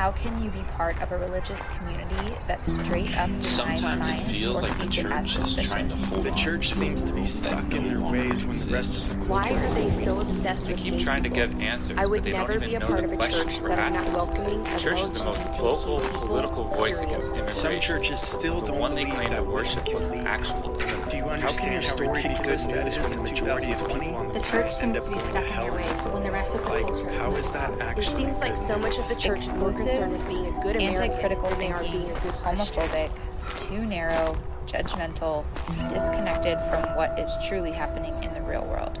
How 0.00 0.12
can 0.12 0.42
you 0.42 0.48
be 0.48 0.62
part 0.78 0.98
of 1.02 1.12
a 1.12 1.18
religious 1.18 1.60
community 1.76 2.34
that 2.46 2.64
straight 2.64 3.14
up 3.18 3.26
denies 3.26 3.46
Sometimes 3.46 4.08
it 4.08 4.32
feels 4.32 4.56
or 4.56 4.62
like 4.62 4.78
the 4.78 4.84
sees 4.86 4.96
it 5.04 5.06
as 5.12 5.26
church 5.26 5.36
is 5.36 5.68
trying 5.68 5.88
to 5.90 5.96
hold 6.06 6.24
The 6.24 6.30
church 6.30 6.68
to 6.70 6.74
seems 6.74 7.04
to 7.04 7.12
be 7.12 7.26
stuck 7.26 7.74
in 7.74 7.86
their 7.86 8.00
ways 8.00 8.42
longer 8.42 8.46
when 8.46 8.58
the 8.60 8.72
rest 8.72 9.08
of 9.10 9.18
the 9.20 9.24
Why 9.26 9.52
are 9.52 9.74
they 9.74 9.90
so 9.90 10.20
obsessed 10.20 10.64
They 10.64 10.72
with 10.72 10.80
keep 10.80 10.94
gay 10.94 11.04
trying 11.04 11.22
to 11.24 11.28
people? 11.28 11.48
give 11.48 11.60
answers, 11.60 11.98
I 11.98 12.06
would 12.06 12.22
but 12.22 12.24
they 12.24 12.32
never 12.32 12.54
don't 12.54 12.64
be 12.64 12.74
a 12.76 12.80
part 12.80 13.00
the 13.00 13.04
of 13.04 13.12
a 13.12 13.28
church 13.28 13.60
we're 13.60 13.68
that 13.68 13.78
is 13.78 13.96
asking. 13.96 14.12
not 14.12 14.16
welcoming 14.16 14.62
The 14.62 14.76
of 14.76 14.78
church 14.78 15.00
is 15.02 15.12
the 15.12 15.18
most 15.20 15.44
LGBTQ 15.44 15.56
vocal 15.60 15.98
people, 16.00 16.28
political 16.28 16.64
voice 16.64 17.00
period. 17.00 17.08
against 17.08 17.28
immigration. 17.28 17.54
Some 17.54 17.80
churches 17.80 18.20
still 18.22 18.62
the 18.62 18.72
don't 18.72 18.78
one 18.78 18.94
they 18.94 19.04
believe 19.04 19.14
claim 19.14 19.34
to 19.34 19.36
that 19.36 19.46
we 19.46 19.52
worship 19.52 19.84
can 19.84 19.94
was 19.96 20.04
an 20.06 20.12
lead. 20.12 20.26
actual 20.26 20.62
Do 21.10 21.16
you 21.18 21.28
How 21.40 21.52
can 21.52 21.68
understand 21.68 21.72
your 21.72 21.82
how 21.82 21.96
story 21.96 22.22
be 22.24 22.28
ridiculous 22.28 22.66
good 22.66 22.70
that 22.70 22.84
news 22.84 22.98
when 22.98 23.02
when 23.02 23.10
the 23.10 23.16
the 23.16 23.22
majority 23.22 23.66
majority 23.66 23.72
of 23.72 23.80
of 23.82 23.88
people 23.88 24.00
people 24.00 24.16
on 24.16 24.19
The 24.30 24.38
the 24.38 24.46
church 24.46 24.72
seems 24.72 25.04
to 25.04 25.10
be 25.10 25.18
stuck 25.18 25.44
in 25.44 25.50
hell? 25.50 25.64
their 25.64 25.74
ways 25.74 26.06
when 26.06 26.22
the 26.22 26.30
rest 26.30 26.54
of 26.54 26.62
the 26.62 26.68
Like, 26.68 26.82
culture 26.84 27.10
is 27.10 27.20
how 27.20 27.30
moving 27.30 27.52
that 27.52 27.80
actually 27.80 28.22
It 28.22 28.26
seems 28.26 28.38
like 28.38 28.56
so 28.56 28.78
much 28.78 28.96
of 28.96 29.08
the 29.08 29.16
church 29.16 29.40
is 29.40 29.56
more 29.56 29.72
concerned 29.72 30.12
with 30.12 30.28
being 30.28 30.46
a 30.46 30.62
good 30.62 30.76
American 30.76 31.02
anti-critical 31.02 31.50
than 31.50 31.58
they 31.58 31.72
are 31.72 31.80
thinking, 31.80 32.02
being 32.02 32.16
a 32.16 32.20
good 32.20 32.34
Christian. 32.34 32.82
homophobic, 32.84 33.10
too 33.58 33.84
narrow, 33.84 34.38
judgmental, 34.66 35.44
disconnected 35.88 36.58
from 36.70 36.94
what 36.94 37.18
is 37.18 37.34
truly 37.48 37.72
happening 37.72 38.22
in 38.22 38.32
the 38.32 38.40
real 38.42 38.64
world. 38.66 39.00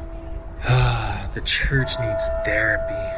the 1.34 1.42
church 1.44 1.92
needs 2.00 2.28
therapy. 2.44 3.16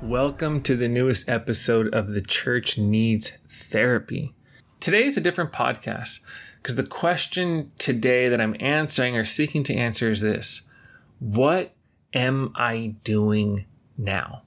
Welcome 0.00 0.62
to 0.62 0.76
the 0.76 0.86
newest 0.86 1.28
episode 1.28 1.92
of 1.92 2.10
The 2.10 2.22
Church 2.22 2.78
Needs 2.78 3.32
Therapy. 3.48 4.32
Today 4.78 5.02
is 5.02 5.16
a 5.16 5.20
different 5.20 5.50
podcast 5.50 6.20
because 6.62 6.76
the 6.76 6.84
question 6.84 7.72
today 7.78 8.28
that 8.28 8.40
I'm 8.40 8.56
answering 8.60 9.16
or 9.16 9.24
seeking 9.24 9.62
to 9.64 9.74
answer 9.74 10.10
is 10.10 10.20
this 10.20 10.62
What 11.18 11.74
am 12.12 12.52
I 12.54 12.96
doing 13.04 13.66
now? 13.96 14.42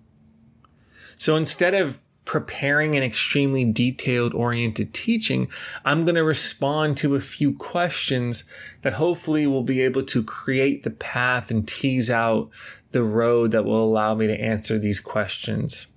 So 1.18 1.36
instead 1.36 1.74
of 1.74 2.00
preparing 2.26 2.96
an 2.96 3.04
extremely 3.04 3.66
detailed 3.66 4.34
oriented 4.34 4.94
teaching, 4.94 5.50
I'm 5.84 6.06
going 6.06 6.16
to 6.16 6.24
respond 6.24 6.98
to 6.98 7.16
a 7.16 7.20
few 7.20 7.54
questions 7.54 8.44
that 8.84 8.94
hopefully 8.94 9.46
will 9.48 9.64
be 9.64 9.82
able 9.82 10.04
to 10.04 10.24
create 10.24 10.84
the 10.84 10.92
path 10.92 11.52
and 11.52 11.68
tease 11.68 12.10
out 12.10 12.50
the 12.92 13.04
road 13.04 13.52
that 13.52 13.66
will 13.66 13.84
allow 13.84 14.16
me 14.16 14.28
to 14.28 14.40
answer 14.40 14.78
these 14.78 15.02
questions 15.02 15.88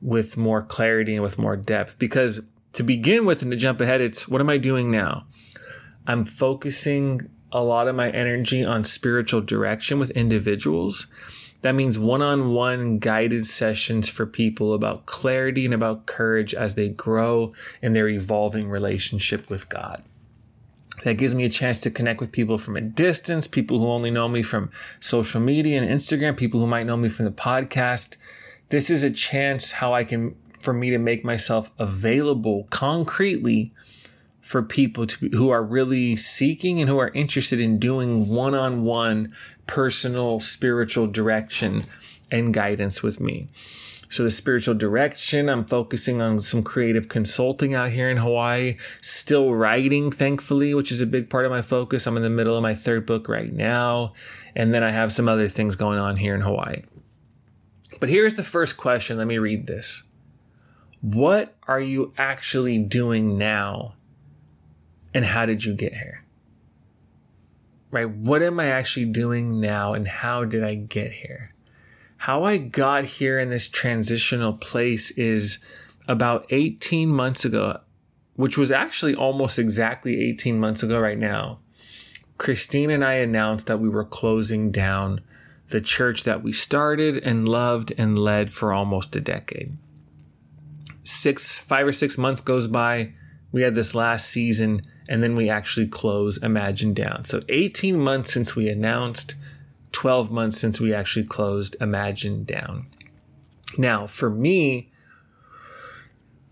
with 0.00 0.36
more 0.36 0.62
clarity 0.62 1.14
and 1.14 1.22
with 1.22 1.38
more 1.38 1.56
depth. 1.56 1.98
Because 1.98 2.40
to 2.76 2.82
begin 2.82 3.24
with 3.24 3.42
and 3.42 3.50
to 3.50 3.56
jump 3.56 3.80
ahead, 3.80 4.00
it's 4.00 4.28
what 4.28 4.40
am 4.40 4.50
I 4.50 4.58
doing 4.58 4.90
now? 4.90 5.26
I'm 6.06 6.24
focusing 6.24 7.22
a 7.50 7.62
lot 7.62 7.88
of 7.88 7.96
my 7.96 8.10
energy 8.10 8.62
on 8.62 8.84
spiritual 8.84 9.40
direction 9.40 9.98
with 9.98 10.10
individuals. 10.10 11.06
That 11.62 11.74
means 11.74 11.98
one 11.98 12.20
on 12.20 12.52
one 12.52 12.98
guided 12.98 13.46
sessions 13.46 14.10
for 14.10 14.26
people 14.26 14.74
about 14.74 15.06
clarity 15.06 15.64
and 15.64 15.72
about 15.72 16.04
courage 16.04 16.54
as 16.54 16.74
they 16.74 16.90
grow 16.90 17.54
in 17.80 17.94
their 17.94 18.08
evolving 18.08 18.68
relationship 18.68 19.48
with 19.48 19.70
God. 19.70 20.02
That 21.04 21.14
gives 21.14 21.34
me 21.34 21.44
a 21.44 21.50
chance 21.50 21.80
to 21.80 21.90
connect 21.90 22.20
with 22.20 22.30
people 22.30 22.58
from 22.58 22.76
a 22.76 22.82
distance, 22.82 23.46
people 23.46 23.78
who 23.78 23.86
only 23.86 24.10
know 24.10 24.28
me 24.28 24.42
from 24.42 24.70
social 25.00 25.40
media 25.40 25.80
and 25.80 25.90
Instagram, 25.90 26.36
people 26.36 26.60
who 26.60 26.66
might 26.66 26.86
know 26.86 26.96
me 26.96 27.08
from 27.08 27.24
the 27.24 27.30
podcast. 27.30 28.16
This 28.68 28.90
is 28.90 29.02
a 29.02 29.10
chance 29.10 29.72
how 29.72 29.94
I 29.94 30.04
can, 30.04 30.36
for 30.66 30.72
me 30.72 30.90
to 30.90 30.98
make 30.98 31.24
myself 31.24 31.70
available 31.78 32.66
concretely 32.70 33.72
for 34.40 34.64
people 34.64 35.06
to, 35.06 35.28
who 35.28 35.48
are 35.48 35.62
really 35.62 36.16
seeking 36.16 36.80
and 36.80 36.90
who 36.90 36.98
are 36.98 37.10
interested 37.10 37.60
in 37.60 37.78
doing 37.78 38.28
one 38.28 38.52
on 38.52 38.82
one 38.82 39.32
personal 39.68 40.40
spiritual 40.40 41.06
direction 41.06 41.84
and 42.32 42.52
guidance 42.52 43.00
with 43.00 43.20
me. 43.20 43.46
So, 44.08 44.24
the 44.24 44.30
spiritual 44.32 44.74
direction, 44.74 45.48
I'm 45.48 45.64
focusing 45.64 46.20
on 46.20 46.40
some 46.40 46.64
creative 46.64 47.08
consulting 47.08 47.72
out 47.72 47.90
here 47.90 48.10
in 48.10 48.16
Hawaii, 48.16 48.74
still 49.00 49.54
writing, 49.54 50.10
thankfully, 50.10 50.74
which 50.74 50.90
is 50.90 51.00
a 51.00 51.06
big 51.06 51.30
part 51.30 51.44
of 51.44 51.52
my 51.52 51.62
focus. 51.62 52.08
I'm 52.08 52.16
in 52.16 52.24
the 52.24 52.30
middle 52.30 52.56
of 52.56 52.62
my 52.62 52.74
third 52.74 53.06
book 53.06 53.28
right 53.28 53.52
now. 53.52 54.14
And 54.56 54.74
then 54.74 54.82
I 54.82 54.90
have 54.90 55.12
some 55.12 55.28
other 55.28 55.48
things 55.48 55.76
going 55.76 56.00
on 56.00 56.16
here 56.16 56.34
in 56.34 56.40
Hawaii. 56.40 56.82
But 58.00 58.08
here's 58.08 58.34
the 58.34 58.42
first 58.42 58.76
question. 58.76 59.16
Let 59.16 59.28
me 59.28 59.38
read 59.38 59.68
this. 59.68 60.02
What 61.06 61.54
are 61.68 61.80
you 61.80 62.12
actually 62.18 62.78
doing 62.78 63.38
now 63.38 63.94
and 65.14 65.24
how 65.24 65.46
did 65.46 65.64
you 65.64 65.72
get 65.72 65.94
here? 65.94 66.24
Right? 67.92 68.10
What 68.10 68.42
am 68.42 68.58
I 68.58 68.66
actually 68.66 69.06
doing 69.06 69.60
now 69.60 69.94
and 69.94 70.08
how 70.08 70.44
did 70.44 70.64
I 70.64 70.74
get 70.74 71.12
here? 71.12 71.54
How 72.16 72.42
I 72.42 72.56
got 72.56 73.04
here 73.04 73.38
in 73.38 73.50
this 73.50 73.68
transitional 73.68 74.54
place 74.54 75.12
is 75.12 75.60
about 76.08 76.44
18 76.50 77.08
months 77.08 77.44
ago, 77.44 77.78
which 78.34 78.58
was 78.58 78.72
actually 78.72 79.14
almost 79.14 79.60
exactly 79.60 80.20
18 80.30 80.58
months 80.58 80.82
ago 80.82 80.98
right 80.98 81.18
now. 81.18 81.60
Christine 82.36 82.90
and 82.90 83.04
I 83.04 83.12
announced 83.12 83.68
that 83.68 83.78
we 83.78 83.88
were 83.88 84.04
closing 84.04 84.72
down 84.72 85.20
the 85.68 85.80
church 85.80 86.24
that 86.24 86.42
we 86.42 86.52
started 86.52 87.18
and 87.18 87.48
loved 87.48 87.92
and 87.96 88.18
led 88.18 88.52
for 88.52 88.72
almost 88.72 89.14
a 89.14 89.20
decade. 89.20 89.76
Six, 91.06 91.58
five 91.60 91.86
or 91.86 91.92
six 91.92 92.18
months 92.18 92.40
goes 92.40 92.66
by. 92.66 93.12
We 93.52 93.62
had 93.62 93.74
this 93.74 93.94
last 93.94 94.28
season 94.28 94.82
and 95.08 95.22
then 95.22 95.36
we 95.36 95.48
actually 95.48 95.86
close 95.86 96.36
Imagine 96.38 96.94
Down. 96.94 97.24
So 97.24 97.42
18 97.48 97.96
months 97.96 98.32
since 98.32 98.56
we 98.56 98.68
announced, 98.68 99.36
12 99.92 100.30
months 100.30 100.58
since 100.58 100.80
we 100.80 100.92
actually 100.92 101.26
closed 101.26 101.76
Imagine 101.80 102.44
Down. 102.44 102.86
Now, 103.78 104.06
for 104.06 104.28
me, 104.28 104.90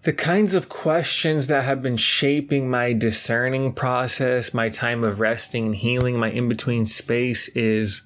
the 0.03 0.13
kinds 0.13 0.55
of 0.55 0.69
questions 0.69 1.47
that 1.47 1.65
have 1.65 1.83
been 1.83 1.97
shaping 1.97 2.71
my 2.71 2.93
discerning 2.93 3.73
process, 3.73 4.53
my 4.55 4.69
time 4.69 5.03
of 5.03 5.19
resting 5.19 5.67
and 5.67 5.75
healing, 5.75 6.19
my 6.19 6.31
in 6.31 6.49
between 6.49 6.87
space 6.87 7.49
is 7.49 8.03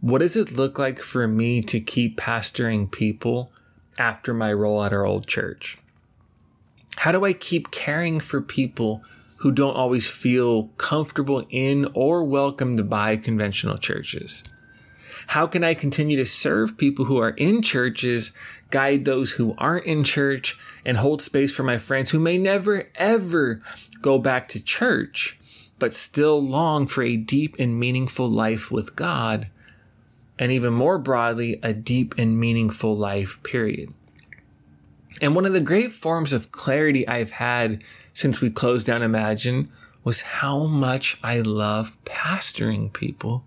what 0.00 0.18
does 0.18 0.36
it 0.36 0.52
look 0.52 0.78
like 0.78 0.98
for 0.98 1.28
me 1.28 1.60
to 1.62 1.78
keep 1.78 2.18
pastoring 2.18 2.90
people 2.90 3.52
after 4.00 4.32
my 4.32 4.50
role 4.50 4.82
at 4.82 4.92
our 4.92 5.04
old 5.04 5.26
church? 5.26 5.76
How 6.96 7.12
do 7.12 7.24
I 7.24 7.34
keep 7.34 7.70
caring 7.70 8.18
for 8.18 8.40
people 8.40 9.04
who 9.36 9.52
don't 9.52 9.76
always 9.76 10.06
feel 10.06 10.64
comfortable 10.78 11.46
in 11.50 11.86
or 11.94 12.24
welcomed 12.24 12.88
by 12.88 13.16
conventional 13.16 13.78
churches? 13.78 14.42
How 15.28 15.46
can 15.46 15.62
I 15.62 15.74
continue 15.74 16.16
to 16.16 16.24
serve 16.24 16.78
people 16.78 17.04
who 17.04 17.18
are 17.18 17.30
in 17.30 17.62
churches, 17.62 18.32
guide 18.70 19.04
those 19.04 19.32
who 19.32 19.54
aren't 19.58 19.86
in 19.86 20.02
church, 20.02 20.58
and 20.84 20.96
hold 20.96 21.22
space 21.22 21.52
for 21.52 21.62
my 21.62 21.78
friends 21.78 22.10
who 22.10 22.18
may 22.18 22.38
never 22.38 22.88
ever 22.94 23.62
go 24.00 24.18
back 24.18 24.48
to 24.48 24.62
church, 24.62 25.38
but 25.78 25.94
still 25.94 26.42
long 26.42 26.86
for 26.86 27.02
a 27.02 27.16
deep 27.16 27.54
and 27.58 27.78
meaningful 27.78 28.28
life 28.28 28.70
with 28.70 28.96
God, 28.96 29.48
and 30.40 30.50
even 30.50 30.72
more 30.72 30.98
broadly, 30.98 31.60
a 31.62 31.74
deep 31.74 32.14
and 32.16 32.40
meaningful 32.40 32.96
life, 32.96 33.40
period? 33.42 33.92
And 35.20 35.34
one 35.34 35.44
of 35.44 35.52
the 35.52 35.60
great 35.60 35.92
forms 35.92 36.32
of 36.32 36.50
clarity 36.50 37.06
I've 37.06 37.32
had 37.32 37.84
since 38.14 38.40
we 38.40 38.48
closed 38.48 38.86
down 38.86 39.02
Imagine 39.02 39.70
was 40.02 40.22
how 40.22 40.64
much 40.64 41.18
I 41.22 41.40
love 41.40 41.94
pastoring 42.06 42.90
people 42.90 43.44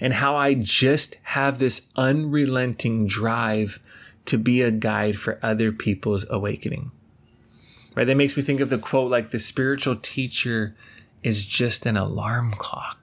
and 0.00 0.14
how 0.14 0.34
I 0.34 0.54
just 0.54 1.16
have 1.24 1.58
this 1.58 1.86
unrelenting 1.94 3.06
drive 3.06 3.78
to 4.24 4.38
be 4.38 4.62
a 4.62 4.70
guide 4.70 5.18
for 5.18 5.38
other 5.42 5.72
people's 5.72 6.24
awakening. 6.30 6.90
Right? 7.94 8.06
That 8.06 8.16
makes 8.16 8.34
me 8.34 8.42
think 8.42 8.60
of 8.60 8.70
the 8.70 8.78
quote 8.78 9.10
like 9.10 9.30
the 9.30 9.38
spiritual 9.38 9.96
teacher 9.96 10.74
is 11.22 11.44
just 11.44 11.84
an 11.84 11.98
alarm 11.98 12.52
clock. 12.52 12.99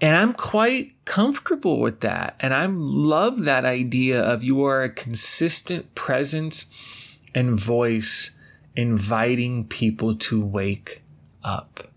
And 0.00 0.16
I'm 0.16 0.32
quite 0.32 0.92
comfortable 1.04 1.80
with 1.80 2.00
that. 2.00 2.36
And 2.40 2.54
I 2.54 2.66
love 2.66 3.44
that 3.44 3.64
idea 3.64 4.20
of 4.20 4.44
you 4.44 4.64
are 4.64 4.84
a 4.84 4.90
consistent 4.90 5.94
presence 5.94 6.66
and 7.34 7.58
voice 7.58 8.30
inviting 8.76 9.66
people 9.66 10.14
to 10.14 10.40
wake 10.40 11.02
up. 11.42 11.87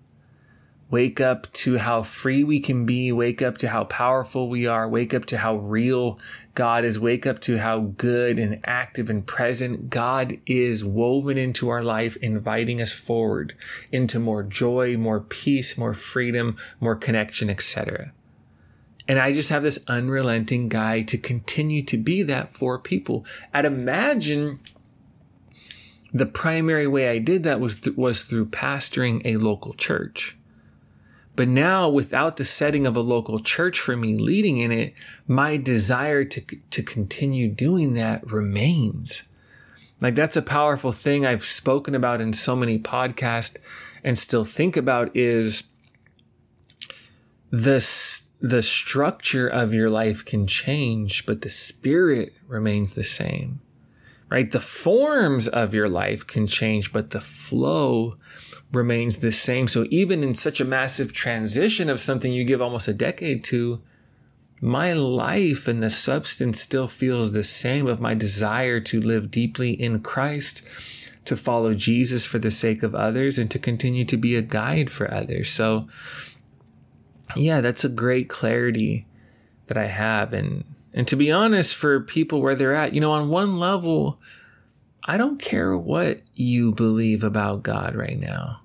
Wake 0.92 1.22
up 1.22 1.52
to 1.54 1.78
how 1.78 2.04
free 2.04 2.44
we 2.44 2.60
can 2.60 2.86
be. 2.86 3.14
Wake 3.14 3.42
up 3.42 3.58
to 3.60 3.70
how 3.70 3.86
powerful 3.86 4.50
we 4.50 4.68
are. 4.68 4.90
Wake 4.90 5.14
up 5.14 5.24
to 5.28 5.38
how 5.38 5.56
real 5.56 6.20
God 6.54 6.84
is. 6.84 7.00
Wake 7.00 7.26
up 7.26 7.40
to 7.42 7.60
how 7.60 7.80
good 7.80 8.38
and 8.38 8.60
active 8.66 9.10
and 9.10 9.26
present 9.26 9.90
God 9.90 10.38
is 10.46 10.84
woven 10.84 11.38
into 11.38 11.70
our 11.70 11.82
life, 11.82 12.18
inviting 12.18 12.82
us 12.82 12.92
forward 12.92 13.56
into 13.90 14.20
more 14.20 14.44
joy, 14.44 14.98
more 14.98 15.22
peace, 15.22 15.78
more 15.78 15.94
freedom, 15.94 16.58
more 16.82 16.98
connection, 16.98 17.50
etc. 17.50 18.12
And 19.08 19.18
I 19.18 19.32
just 19.32 19.50
have 19.50 19.64
this 19.64 19.80
unrelenting 19.88 20.68
guide 20.68 21.08
to 21.08 21.18
continue 21.18 21.84
to 21.84 21.96
be 21.96 22.22
that 22.24 22.54
for 22.54 22.78
people. 22.78 23.26
I'd 23.54 23.64
imagine 23.64 24.60
the 26.14 26.26
primary 26.26 26.88
way 26.88 27.08
I 27.08 27.20
did 27.20 27.44
that 27.44 27.62
was, 27.62 27.80
th- 27.80 27.96
was 27.96 28.24
through 28.24 28.48
pastoring 28.48 29.22
a 29.24 29.38
local 29.38 29.74
church. 29.74 30.36
But 31.42 31.48
now, 31.48 31.90
without 31.90 32.38
the 32.38 32.46
setting 32.46 32.86
of 32.86 32.96
a 32.96 33.02
local 33.02 33.40
church 33.40 33.80
for 33.80 33.98
me 33.98 34.16
leading 34.16 34.60
in 34.60 34.72
it, 34.72 34.94
my 35.26 35.58
desire 35.58 36.24
to, 36.24 36.42
to 36.70 36.84
continue 36.84 37.48
doing 37.48 37.96
that 37.96 38.24
remains. 38.32 39.24
Like, 40.02 40.14
that's 40.14 40.38
a 40.38 40.44
powerful 40.44 40.92
thing 40.92 41.26
I've 41.26 41.44
spoken 41.44 41.96
about 41.96 42.22
in 42.22 42.34
so 42.34 42.56
many 42.56 42.78
podcasts 42.78 43.58
and 44.04 44.20
still 44.20 44.44
think 44.44 44.78
about 44.78 45.18
is 45.18 45.72
this 47.50 48.30
the 48.40 48.62
structure 48.62 49.48
of 49.48 49.74
your 49.74 49.90
life 49.90 50.24
can 50.24 50.46
change, 50.46 51.26
but 51.26 51.42
the 51.42 51.50
spirit 51.50 52.36
remains 52.48 52.94
the 52.94 53.04
same, 53.04 53.62
right? 54.30 54.52
The 54.52 54.60
forms 54.60 55.48
of 55.48 55.74
your 55.74 55.90
life 55.90 56.28
can 56.28 56.46
change, 56.46 56.94
but 56.94 57.10
the 57.10 57.20
flow 57.20 58.16
remains 58.72 59.18
the 59.18 59.32
same. 59.32 59.68
So 59.68 59.86
even 59.90 60.24
in 60.24 60.36
such 60.36 60.62
a 60.62 60.66
massive 60.66 61.14
transition 61.14 61.90
of 61.90 62.00
something 62.00 62.32
you 62.32 62.44
give 62.44 62.62
almost 62.62 62.88
a 62.88 62.94
decade 62.94 63.44
to, 63.46 63.82
my 64.62 64.94
life 64.94 65.68
and 65.68 65.80
the 65.80 65.90
substance 65.90 66.62
still 66.62 66.88
feels 66.88 67.32
the 67.32 67.44
same 67.44 67.88
of 67.88 68.00
my 68.00 68.14
desire 68.14 68.80
to 68.82 69.02
live 69.02 69.32
deeply 69.32 69.72
in 69.72 70.02
Christ, 70.02 70.62
to 71.26 71.36
follow 71.36 71.74
Jesus 71.74 72.26
for 72.26 72.38
the 72.38 72.52
sake 72.52 72.84
of 72.84 72.94
others, 72.94 73.40
and 73.40 73.50
to 73.50 73.60
continue 73.60 74.06
to 74.06 74.18
be 74.18 74.36
a 74.36 74.42
guide 74.42 74.90
for 74.92 75.12
others. 75.12 75.50
So, 75.50 75.88
yeah, 77.36 77.62
that's 77.62 77.84
a 77.84 77.90
great 77.90 78.30
clarity 78.30 79.08
that 79.66 79.78
I 79.78 79.88
have. 79.88 80.32
And, 80.32 80.64
and 80.94 81.08
to 81.08 81.16
be 81.16 81.32
honest, 81.32 81.76
for 81.76 82.00
people 82.00 82.40
where 82.40 82.56
they're 82.56 82.76
at, 82.76 82.94
you 82.94 83.02
know, 83.02 83.12
on 83.12 83.30
one 83.30 83.58
level, 83.58 84.20
I 85.04 85.18
don't 85.18 85.42
care 85.42 85.76
what 85.76 86.22
you 86.36 86.72
believe 86.72 87.24
about 87.24 87.64
God 87.64 87.96
right 87.96 88.20
now. 88.20 88.61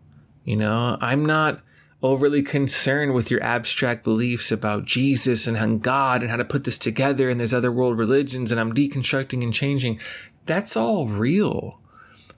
You 0.46 0.56
know, 0.56 0.96
I'm 1.00 1.26
not 1.26 1.60
overly 2.02 2.40
concerned 2.40 3.12
with 3.12 3.32
your 3.32 3.42
abstract 3.42 4.04
beliefs 4.04 4.52
about 4.52 4.84
Jesus 4.84 5.48
and 5.48 5.82
God 5.82 6.22
and 6.22 6.30
how 6.30 6.36
to 6.36 6.44
put 6.44 6.62
this 6.62 6.78
together 6.78 7.28
and 7.28 7.40
there's 7.40 7.52
other 7.52 7.72
world 7.72 7.98
religions 7.98 8.52
and 8.52 8.60
I'm 8.60 8.72
deconstructing 8.72 9.42
and 9.42 9.52
changing. 9.52 9.98
That's 10.46 10.76
all 10.76 11.08
real. 11.08 11.80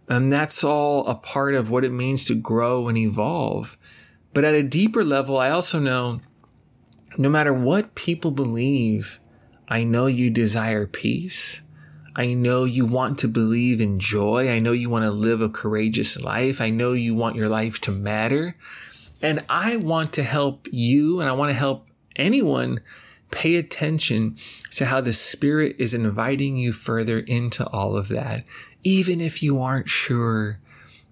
And 0.08 0.32
that's 0.32 0.64
all 0.64 1.06
a 1.06 1.14
part 1.14 1.55
of 1.55 1.69
what 1.69 1.84
it 1.84 1.93
means 1.93 2.25
to 2.25 2.34
grow 2.34 2.88
and 2.88 2.96
evolve. 2.96 3.76
But 4.32 4.44
at 4.44 4.54
a 4.54 4.62
deeper 4.62 5.04
level, 5.04 5.37
I 5.37 5.50
also 5.50 5.78
know 5.78 6.20
no 7.19 7.28
matter 7.28 7.52
what 7.52 7.94
people 7.94 8.31
believe, 8.31 9.20
I 9.69 9.84
know 9.84 10.06
you 10.06 10.31
desire 10.31 10.87
peace. 10.87 11.61
I 12.18 12.34
know 12.34 12.64
you 12.64 12.84
want 12.84 13.20
to 13.20 13.28
believe 13.28 13.80
in 13.80 14.00
joy. 14.00 14.50
I 14.50 14.58
know 14.58 14.72
you 14.72 14.90
want 14.90 15.04
to 15.04 15.10
live 15.12 15.40
a 15.40 15.48
courageous 15.48 16.18
life. 16.18 16.60
I 16.60 16.68
know 16.68 16.92
you 16.92 17.14
want 17.14 17.36
your 17.36 17.48
life 17.48 17.80
to 17.82 17.92
matter. 17.92 18.56
And 19.22 19.44
I 19.48 19.76
want 19.76 20.12
to 20.14 20.24
help 20.24 20.66
you 20.72 21.20
and 21.20 21.28
I 21.28 21.32
want 21.32 21.50
to 21.50 21.56
help 21.56 21.86
anyone 22.16 22.80
pay 23.30 23.54
attention 23.54 24.36
to 24.72 24.86
how 24.86 25.00
the 25.00 25.12
Spirit 25.12 25.76
is 25.78 25.94
inviting 25.94 26.56
you 26.56 26.72
further 26.72 27.20
into 27.20 27.64
all 27.68 27.96
of 27.96 28.08
that, 28.08 28.44
even 28.82 29.20
if 29.20 29.40
you 29.40 29.62
aren't 29.62 29.88
sure 29.88 30.58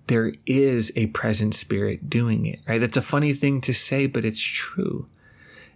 there 0.09 0.33
is 0.45 0.93
a 0.97 1.07
present 1.09 1.55
Spirit 1.55 2.11
doing 2.11 2.47
it, 2.47 2.59
right? 2.67 2.81
That's 2.81 2.97
a 2.97 3.03
funny 3.03 3.33
thing 3.33 3.61
to 3.61 3.73
say, 3.73 4.07
but 4.07 4.25
it's 4.25 4.41
true. 4.41 5.09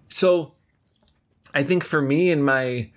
So 0.09 0.55
I 1.55 1.63
think 1.63 1.85
for 1.85 2.03
me 2.03 2.31
in 2.31 2.43
my 2.43 2.91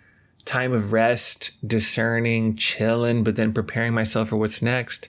time 0.46 0.74
of 0.74 0.92
rest, 0.92 1.52
discerning, 1.66 2.56
chilling, 2.56 3.24
but 3.24 3.36
then 3.36 3.54
preparing 3.54 3.94
myself 3.94 4.30
for 4.30 4.38
what's 4.38 4.62
next, 4.62 5.08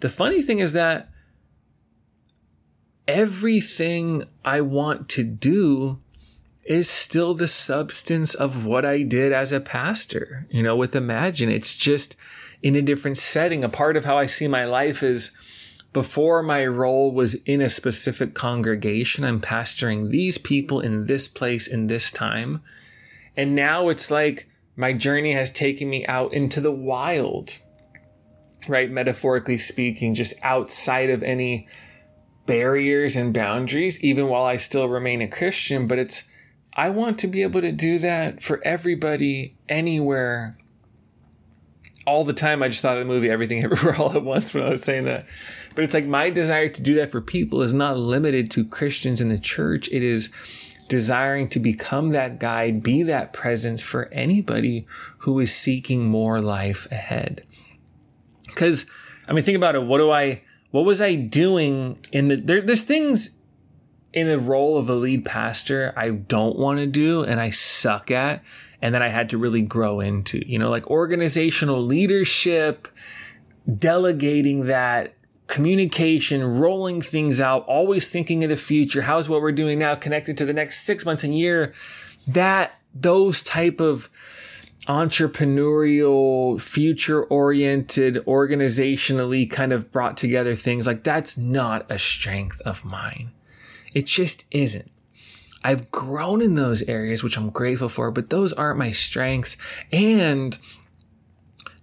the 0.00 0.08
funny 0.08 0.42
thing 0.42 0.58
is 0.58 0.72
that 0.72 1.08
everything 3.06 4.24
I 4.44 4.60
want 4.60 5.08
to 5.10 5.24
do 5.24 6.00
is 6.64 6.88
still 6.88 7.34
the 7.34 7.48
substance 7.48 8.34
of 8.34 8.64
what 8.64 8.84
I 8.84 9.02
did 9.02 9.32
as 9.32 9.52
a 9.52 9.60
pastor. 9.60 10.46
You 10.50 10.62
know, 10.62 10.76
with 10.76 10.94
Imagine, 10.94 11.50
it's 11.50 11.74
just 11.74 12.16
in 12.62 12.76
a 12.76 12.82
different 12.82 13.16
setting. 13.16 13.64
A 13.64 13.68
part 13.68 13.96
of 13.96 14.04
how 14.04 14.16
I 14.16 14.26
see 14.26 14.46
my 14.46 14.64
life 14.64 15.02
is 15.02 15.36
before 15.92 16.42
my 16.42 16.64
role 16.64 17.12
was 17.12 17.34
in 17.44 17.60
a 17.60 17.68
specific 17.68 18.34
congregation, 18.34 19.24
I'm 19.24 19.40
pastoring 19.40 20.10
these 20.10 20.38
people 20.38 20.80
in 20.80 21.06
this 21.06 21.28
place 21.28 21.66
in 21.66 21.88
this 21.88 22.10
time. 22.10 22.62
And 23.36 23.54
now 23.54 23.88
it's 23.88 24.10
like 24.10 24.48
my 24.76 24.92
journey 24.92 25.32
has 25.32 25.50
taken 25.50 25.88
me 25.88 26.06
out 26.06 26.32
into 26.32 26.60
the 26.60 26.72
wild, 26.72 27.58
right? 28.68 28.90
Metaphorically 28.90 29.58
speaking, 29.58 30.14
just 30.14 30.34
outside 30.42 31.10
of 31.10 31.22
any 31.22 31.68
barriers 32.46 33.14
and 33.16 33.34
boundaries, 33.34 34.02
even 34.02 34.28
while 34.28 34.44
I 34.44 34.56
still 34.56 34.88
remain 34.88 35.20
a 35.20 35.28
Christian. 35.28 35.86
But 35.86 35.98
it's, 35.98 36.28
I 36.74 36.88
want 36.88 37.18
to 37.20 37.26
be 37.26 37.42
able 37.42 37.60
to 37.60 37.72
do 37.72 37.98
that 37.98 38.42
for 38.42 38.60
everybody, 38.64 39.56
anywhere, 39.68 40.56
all 42.06 42.24
the 42.24 42.32
time. 42.32 42.62
I 42.62 42.68
just 42.68 42.82
thought 42.82 42.96
of 42.96 43.06
the 43.06 43.12
movie 43.12 43.30
Everything 43.30 43.62
Everywhere 43.62 43.96
All 43.98 44.12
at 44.12 44.24
Once 44.24 44.54
when 44.54 44.64
I 44.64 44.70
was 44.70 44.82
saying 44.82 45.04
that. 45.04 45.26
But 45.74 45.84
it's 45.84 45.94
like 45.94 46.06
my 46.06 46.30
desire 46.30 46.68
to 46.68 46.82
do 46.82 46.94
that 46.94 47.12
for 47.12 47.20
people 47.20 47.62
is 47.62 47.74
not 47.74 47.98
limited 47.98 48.50
to 48.52 48.64
Christians 48.64 49.20
in 49.20 49.28
the 49.28 49.38
church. 49.38 49.88
It 49.92 50.02
is 50.02 50.30
desiring 50.88 51.48
to 51.48 51.58
become 51.58 52.10
that 52.10 52.38
guide, 52.38 52.82
be 52.82 53.02
that 53.02 53.32
presence 53.32 53.80
for 53.80 54.08
anybody 54.12 54.86
who 55.18 55.38
is 55.40 55.54
seeking 55.54 56.04
more 56.04 56.40
life 56.40 56.86
ahead. 56.90 57.44
Because, 58.46 58.86
I 59.26 59.32
mean, 59.32 59.44
think 59.44 59.56
about 59.56 59.74
it. 59.74 59.84
What 59.84 59.98
do 59.98 60.10
I, 60.10 60.42
what 60.70 60.84
was 60.84 61.00
I 61.00 61.14
doing 61.14 61.98
in 62.12 62.28
the, 62.28 62.36
there, 62.36 62.60
there's 62.60 62.82
things 62.82 63.38
in 64.12 64.26
the 64.26 64.38
role 64.38 64.76
of 64.76 64.90
a 64.90 64.94
lead 64.94 65.24
pastor 65.24 65.94
I 65.96 66.10
don't 66.10 66.58
want 66.58 66.78
to 66.78 66.86
do 66.86 67.24
and 67.24 67.40
I 67.40 67.50
suck 67.50 68.10
at 68.10 68.42
and 68.82 68.94
that 68.94 69.02
I 69.02 69.08
had 69.08 69.30
to 69.30 69.38
really 69.38 69.62
grow 69.62 70.00
into, 70.00 70.46
you 70.46 70.58
know, 70.58 70.68
like 70.68 70.90
organizational 70.90 71.82
leadership, 71.82 72.88
delegating 73.78 74.66
that 74.66 75.14
communication, 75.46 76.42
rolling 76.58 77.02
things 77.02 77.40
out, 77.40 77.64
always 77.66 78.08
thinking 78.08 78.42
of 78.44 78.50
the 78.50 78.56
future. 78.56 79.02
How's 79.02 79.28
what 79.28 79.42
we're 79.42 79.52
doing 79.52 79.78
now 79.78 79.94
connected 79.94 80.36
to 80.38 80.44
the 80.44 80.52
next 80.52 80.82
six 80.82 81.04
months 81.04 81.24
and 81.24 81.36
year? 81.36 81.74
That, 82.26 82.80
those 82.94 83.42
type 83.42 83.80
of 83.80 84.08
entrepreneurial, 84.86 86.60
future 86.60 87.22
oriented, 87.24 88.16
organizationally 88.26 89.48
kind 89.50 89.72
of 89.72 89.92
brought 89.92 90.16
together 90.16 90.54
things 90.54 90.86
like 90.86 91.04
that's 91.04 91.36
not 91.36 91.90
a 91.90 91.98
strength 91.98 92.60
of 92.62 92.84
mine. 92.84 93.32
It 93.94 94.06
just 94.06 94.44
isn't. 94.50 94.90
I've 95.64 95.90
grown 95.92 96.42
in 96.42 96.54
those 96.54 96.82
areas, 96.82 97.22
which 97.22 97.36
I'm 97.36 97.50
grateful 97.50 97.88
for, 97.88 98.10
but 98.10 98.30
those 98.30 98.52
aren't 98.52 98.78
my 98.78 98.90
strengths. 98.90 99.56
And 99.92 100.58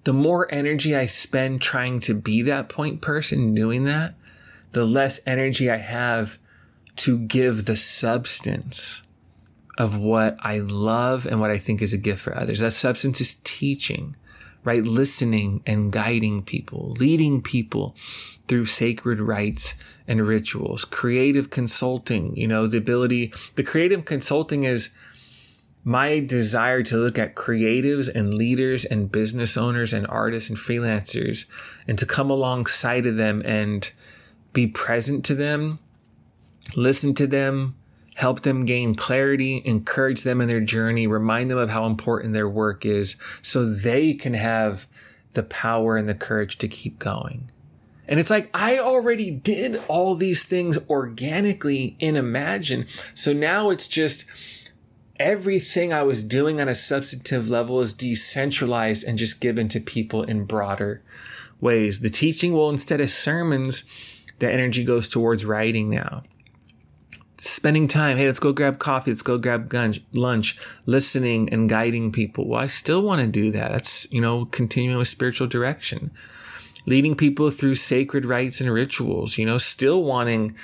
the 0.04 0.13
more 0.13 0.51
energy 0.53 0.96
I 0.96 1.06
spend 1.06 1.62
trying 1.62 2.00
to 2.01 2.13
be 2.13 2.41
that 2.44 2.70
point 2.70 3.01
person 3.01 3.53
doing 3.53 3.84
that, 3.84 4.15
the 4.72 4.86
less 4.86 5.20
energy 5.25 5.70
I 5.70 5.77
have 5.77 6.38
to 6.98 7.18
give 7.18 7.65
the 7.65 7.75
substance 7.75 9.03
of 9.77 9.98
what 9.98 10.36
I 10.41 10.60
love 10.60 11.25
and 11.25 11.39
what 11.39 11.51
I 11.51 11.58
think 11.58 11.82
is 11.82 11.94
a 11.94 11.98
gift 11.98 12.22
for 12.22 12.38
others. 12.38 12.60
That 12.60 12.72
substance 12.72 13.22
is 13.22 13.36
teaching, 13.44 14.15
right? 14.63 14.84
Listening 14.84 15.63
and 15.65 15.91
guiding 15.91 16.44
people, 16.44 16.91
leading 17.00 17.41
people 17.41 17.96
through 18.50 18.65
sacred 18.65 19.22
rites 19.22 19.75
and 20.08 20.27
rituals, 20.27 20.84
creative 20.84 21.50
consulting, 21.50 22.36
you 22.36 22.48
know, 22.48 22.68
the 22.68 22.77
ability, 22.77 23.32
the 23.56 23.63
creative 23.63 24.03
consulting 24.03 24.63
is 24.63 24.89
my 25.83 26.19
desire 26.19 26.83
to 26.83 26.98
look 26.98 27.17
at 27.17 27.36
creatives 27.36 28.13
and 28.13 28.33
leaders 28.33 28.86
and 28.86 29.12
business 29.12 29.55
owners 29.55 29.93
and 29.93 30.05
artists 30.07 30.50
and 30.50 30.57
freelancers 30.57 31.45
and 31.88 31.98
to 31.98 32.05
come 32.05 32.29
alongside 32.29 33.05
of 33.05 33.15
them 33.15 33.41
and 33.45 33.91
be 34.51 34.67
present 34.67 35.24
to 35.25 35.36
them, 35.36 35.79
listen 36.75 37.13
to 37.15 37.25
them, 37.25 37.75
help 38.15 38.41
them 38.41 38.65
gain 38.65 38.93
clarity, 38.93 39.62
encourage 39.63 40.24
them 40.24 40.41
in 40.41 40.48
their 40.48 40.59
journey, 40.59 41.07
remind 41.07 41.50
them 41.50 41.57
of 41.57 41.69
how 41.69 41.86
important 41.86 42.33
their 42.33 42.50
work 42.50 42.86
is 42.86 43.15
so 43.41 43.65
they 43.65 44.13
can 44.13 44.33
have 44.33 44.86
the 45.33 45.43
power 45.43 45.95
and 45.95 46.09
the 46.09 46.15
courage 46.15 46.57
to 46.57 46.67
keep 46.67 47.00
going. 47.00 47.50
And 48.09 48.19
it's 48.19 48.31
like, 48.31 48.50
I 48.53 48.79
already 48.79 49.29
did 49.29 49.79
all 49.88 50.15
these 50.15 50.43
things 50.43 50.79
organically 50.89 51.95
in 52.00 52.17
Imagine. 52.17 52.88
So 53.13 53.31
now 53.31 53.69
it's 53.69 53.88
just, 53.88 54.25
everything 55.19 55.91
I 55.91 56.03
was 56.03 56.23
doing 56.23 56.61
on 56.61 56.69
a 56.69 56.75
substantive 56.75 57.49
level 57.49 57.81
is 57.81 57.93
decentralized 57.93 59.05
and 59.05 59.17
just 59.17 59.41
given 59.41 59.67
to 59.69 59.79
people 59.79 60.23
in 60.23 60.45
broader 60.45 61.03
ways. 61.59 61.99
The 61.99 62.09
teaching 62.09 62.53
will 62.53 62.69
instead 62.69 63.01
of 63.01 63.09
sermons, 63.09 63.83
the 64.39 64.51
energy 64.51 64.83
goes 64.83 65.09
towards 65.09 65.45
writing 65.45 65.89
now. 65.89 66.23
Spending 67.38 67.88
time, 67.88 68.17
hey, 68.17 68.25
let's 68.25 68.39
go 68.39 68.51
grab 68.51 68.79
coffee, 68.79 69.11
let's 69.11 69.21
go 69.21 69.38
grab 69.38 69.73
lunch, 70.13 70.57
listening 70.85 71.49
and 71.53 71.69
guiding 71.69 72.11
people. 72.11 72.47
Well, 72.47 72.59
I 72.59 72.67
still 72.67 73.01
want 73.01 73.21
to 73.21 73.27
do 73.27 73.51
that. 73.51 73.71
That's, 73.71 74.11
you 74.11 74.19
know, 74.19 74.45
continuing 74.45 74.97
with 74.97 75.07
spiritual 75.07 75.47
direction. 75.47 76.11
Leading 76.85 77.15
people 77.15 77.49
through 77.49 77.75
sacred 77.75 78.25
rites 78.25 78.59
and 78.59 78.71
rituals, 78.71 79.38
you 79.38 79.45
know, 79.45 79.57
still 79.57 80.03
wanting 80.03 80.55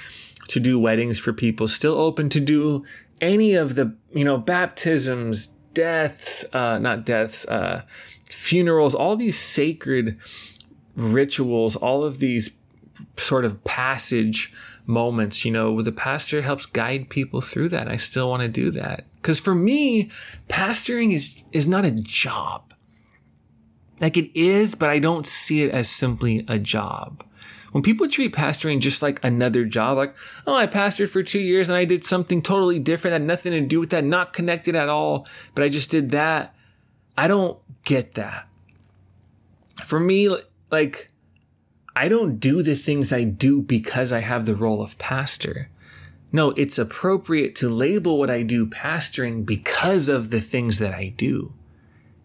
to 0.47 0.59
do 0.59 0.79
weddings 0.79 1.19
for 1.19 1.33
people, 1.33 1.67
still 1.67 1.95
open 1.95 2.29
to 2.29 2.39
do 2.39 2.83
any 3.22 3.53
of 3.53 3.75
the, 3.75 3.95
you 4.12 4.24
know, 4.24 4.38
baptisms, 4.38 5.48
deaths, 5.74 6.45
uh, 6.53 6.79
not 6.79 7.05
deaths, 7.05 7.48
uh, 7.48 7.84
funerals, 8.25 8.95
all 8.95 9.15
these 9.15 9.39
sacred 9.39 10.17
rituals, 10.95 11.75
all 11.75 12.03
of 12.03 12.19
these 12.19 12.60
sort 13.17 13.45
of 13.45 13.63
passage 13.63 14.53
moments, 14.88 15.45
you 15.45 15.51
know, 15.51 15.81
the 15.81 15.91
pastor 15.91 16.41
helps 16.41 16.65
guide 16.65 17.10
people 17.10 17.41
through 17.41 17.69
that. 17.69 17.88
I 17.88 17.98
still 17.98 18.29
want 18.29 18.41
to 18.41 18.48
do 18.48 18.72
that. 18.72 19.05
Cause 19.22 19.39
for 19.39 19.55
me, 19.55 20.12
pastoring 20.48 21.13
is, 21.13 21.43
is 21.51 21.67
not 21.67 21.86
a 21.86 21.91
job. 21.91 22.74
Like 24.00 24.17
it 24.17 24.38
is, 24.38 24.75
but 24.75 24.89
I 24.89 25.00
don't 25.00 25.25
see 25.25 25.63
it 25.63 25.72
as 25.72 25.89
simply 25.89 26.45
a 26.48 26.60
job. 26.60 27.24
When 27.75 27.84
people 27.84 28.08
treat 28.08 28.32
pastoring 28.32 28.79
just 28.79 29.01
like 29.01 29.20
another 29.22 29.65
job, 29.65 29.98
like, 29.98 30.15
oh, 30.48 30.55
I 30.55 30.65
pastored 30.65 31.10
for 31.10 31.22
two 31.24 31.41
years 31.41 31.67
and 31.67 31.75
I 31.75 31.84
did 31.84 32.05
something 32.05 32.41
totally 32.41 32.79
different, 32.79 33.12
had 33.12 33.22
nothing 33.24 33.51
to 33.51 33.60
do 33.60 33.82
with 33.82 33.89
that, 33.89 34.05
not 34.05 34.32
connected 34.32 34.75
at 34.75 34.88
all, 34.88 35.27
but 35.53 35.62
I 35.65 35.67
just 35.67 35.91
did 35.91 36.12
that. 36.12 36.55
I 37.17 37.27
don't 37.27 37.60
get 37.84 38.13
that. 38.13 38.48
For 39.84 40.00
me, 40.00 40.34
like, 40.72 41.12
I 41.98 42.08
don't 42.08 42.39
do 42.39 42.63
the 42.63 42.75
things 42.75 43.12
I 43.12 43.25
do 43.25 43.62
because 43.62 44.13
I 44.13 44.22
have 44.22 44.46
the 44.46 44.55
role 44.55 44.82
of 44.82 44.98
pastor. 44.98 45.70
No, 46.32 46.51
it's 46.51 46.79
appropriate 46.79 47.55
to 47.55 47.67
label 47.67 48.17
what 48.17 48.29
I 48.29 48.44
do 48.44 48.67
pastoring 48.67 49.46
because 49.46 50.08
of 50.08 50.29
the 50.29 50.39
things 50.39 50.79
that 50.79 50.94
I 50.94 51.10
do 51.17 51.51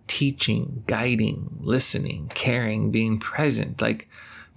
teaching, 0.07 0.85
guiding, 0.87 1.57
listening, 1.59 2.31
caring, 2.37 2.93
being 2.93 3.19
present. 3.19 3.83
Like, 3.83 4.09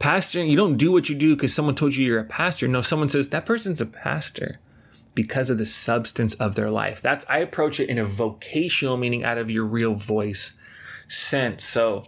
pastoring, 0.04 0.50
you 0.50 0.58
don't 0.58 0.76
do 0.76 0.92
what 0.92 1.08
you 1.08 1.16
do 1.16 1.34
because 1.34 1.54
someone 1.54 1.76
told 1.76 1.96
you 1.96 2.06
you're 2.06 2.20
a 2.20 2.26
pastor. 2.26 2.68
No, 2.68 2.82
someone 2.82 3.08
says 3.08 3.30
that 3.30 3.46
person's 3.46 3.80
a 3.80 3.86
pastor 3.86 4.60
because 5.16 5.50
of 5.50 5.58
the 5.58 5.66
substance 5.66 6.34
of 6.36 6.56
their 6.56 6.70
life. 6.70 7.02
That's, 7.02 7.26
I 7.30 7.38
approach 7.38 7.80
it 7.80 7.90
in 7.90 7.98
a 7.98 8.04
vocational 8.04 8.98
meaning 8.98 9.24
out 9.24 9.38
of 9.38 9.50
your 9.50 9.64
real 9.64 9.94
voice 9.94 10.58
sense. 11.08 11.64
So, 11.64 12.04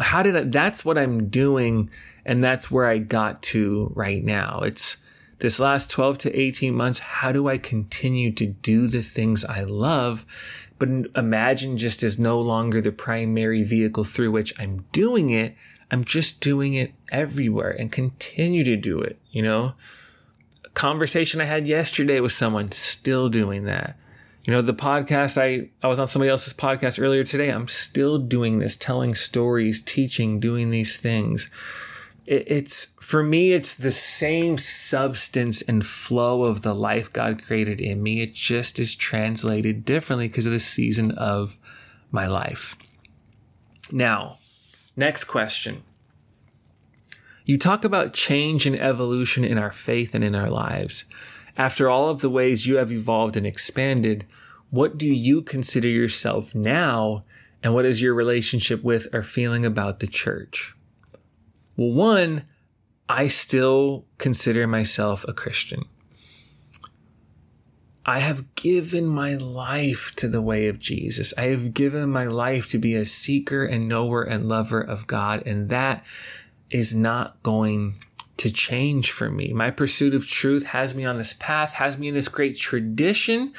how 0.00 0.22
did 0.22 0.36
I, 0.36 0.40
that's 0.44 0.84
what 0.84 0.96
I'm 0.96 1.28
doing. 1.28 1.90
And 2.24 2.42
that's 2.42 2.70
where 2.70 2.86
I 2.86 2.96
got 2.96 3.42
to 3.42 3.92
right 3.94 4.24
now. 4.24 4.60
It's 4.60 4.96
this 5.40 5.60
last 5.60 5.90
12 5.90 6.16
to 6.18 6.34
18 6.34 6.74
months. 6.74 6.98
How 7.00 7.32
do 7.32 7.48
I 7.48 7.58
continue 7.58 8.32
to 8.32 8.46
do 8.46 8.86
the 8.86 9.02
things 9.02 9.44
I 9.44 9.64
love? 9.64 10.24
But 10.78 10.88
imagine 11.14 11.76
just 11.76 12.02
as 12.02 12.18
no 12.18 12.40
longer 12.40 12.80
the 12.80 12.92
primary 12.92 13.62
vehicle 13.62 14.04
through 14.04 14.30
which 14.30 14.58
I'm 14.58 14.86
doing 14.92 15.28
it. 15.28 15.54
I'm 15.90 16.04
just 16.04 16.40
doing 16.40 16.74
it 16.74 16.92
everywhere 17.10 17.70
and 17.70 17.92
continue 17.92 18.64
to 18.64 18.76
do 18.76 19.00
it. 19.00 19.18
You 19.30 19.42
know, 19.42 19.74
a 20.64 20.68
conversation 20.70 21.40
I 21.40 21.44
had 21.44 21.66
yesterday 21.66 22.20
with 22.20 22.32
someone 22.32 22.72
still 22.72 23.28
doing 23.28 23.64
that. 23.64 23.96
You 24.44 24.52
know, 24.52 24.60
the 24.60 24.74
podcast, 24.74 25.40
I, 25.40 25.70
I 25.82 25.88
was 25.88 25.98
on 25.98 26.06
somebody 26.06 26.30
else's 26.30 26.52
podcast 26.52 27.02
earlier 27.02 27.24
today. 27.24 27.48
I'm 27.48 27.68
still 27.68 28.18
doing 28.18 28.58
this, 28.58 28.76
telling 28.76 29.14
stories, 29.14 29.80
teaching, 29.80 30.38
doing 30.38 30.70
these 30.70 30.98
things. 30.98 31.48
It, 32.26 32.44
it's, 32.46 32.94
for 33.00 33.22
me, 33.22 33.52
it's 33.52 33.74
the 33.74 33.90
same 33.90 34.58
substance 34.58 35.62
and 35.62 35.84
flow 35.84 36.42
of 36.42 36.60
the 36.60 36.74
life 36.74 37.10
God 37.10 37.42
created 37.42 37.80
in 37.80 38.02
me. 38.02 38.20
It 38.20 38.34
just 38.34 38.78
is 38.78 38.94
translated 38.94 39.84
differently 39.86 40.28
because 40.28 40.44
of 40.44 40.52
the 40.52 40.60
season 40.60 41.12
of 41.12 41.56
my 42.10 42.26
life. 42.26 42.76
Now, 43.90 44.36
next 44.96 45.24
question. 45.24 45.82
You 47.44 47.58
talk 47.58 47.84
about 47.84 48.14
change 48.14 48.66
and 48.66 48.78
evolution 48.78 49.44
in 49.44 49.58
our 49.58 49.72
faith 49.72 50.14
and 50.14 50.24
in 50.24 50.34
our 50.34 50.48
lives. 50.48 51.04
After 51.56 51.88
all 51.88 52.08
of 52.08 52.20
the 52.20 52.30
ways 52.30 52.66
you 52.66 52.76
have 52.76 52.90
evolved 52.90 53.36
and 53.36 53.46
expanded, 53.46 54.24
what 54.70 54.96
do 54.98 55.06
you 55.06 55.42
consider 55.42 55.88
yourself 55.88 56.54
now? 56.54 57.24
And 57.62 57.74
what 57.74 57.84
is 57.84 58.02
your 58.02 58.14
relationship 58.14 58.82
with 58.82 59.08
or 59.12 59.22
feeling 59.22 59.64
about 59.64 60.00
the 60.00 60.06
church? 60.06 60.74
Well, 61.76 61.92
one, 61.92 62.44
I 63.08 63.28
still 63.28 64.06
consider 64.18 64.66
myself 64.66 65.24
a 65.28 65.32
Christian. 65.32 65.84
I 68.06 68.18
have 68.18 68.54
given 68.54 69.06
my 69.06 69.34
life 69.34 70.12
to 70.16 70.28
the 70.28 70.42
way 70.42 70.68
of 70.68 70.78
Jesus. 70.78 71.32
I 71.38 71.44
have 71.44 71.72
given 71.72 72.10
my 72.10 72.26
life 72.26 72.68
to 72.68 72.78
be 72.78 72.94
a 72.94 73.06
seeker 73.06 73.64
and 73.64 73.88
knower 73.88 74.22
and 74.22 74.48
lover 74.48 74.80
of 74.80 75.06
God. 75.06 75.42
And 75.46 75.70
that 75.70 76.04
is 76.70 76.94
not 76.94 77.42
going 77.42 78.04
to 78.36 78.50
change 78.50 79.10
for 79.10 79.30
me. 79.30 79.52
My 79.52 79.70
pursuit 79.70 80.14
of 80.14 80.26
truth 80.26 80.66
has 80.66 80.94
me 80.94 81.04
on 81.04 81.18
this 81.18 81.34
path, 81.34 81.72
has 81.74 81.98
me 81.98 82.08
in 82.08 82.14
this 82.14 82.28
great 82.28 82.58
tradition, 82.58 83.52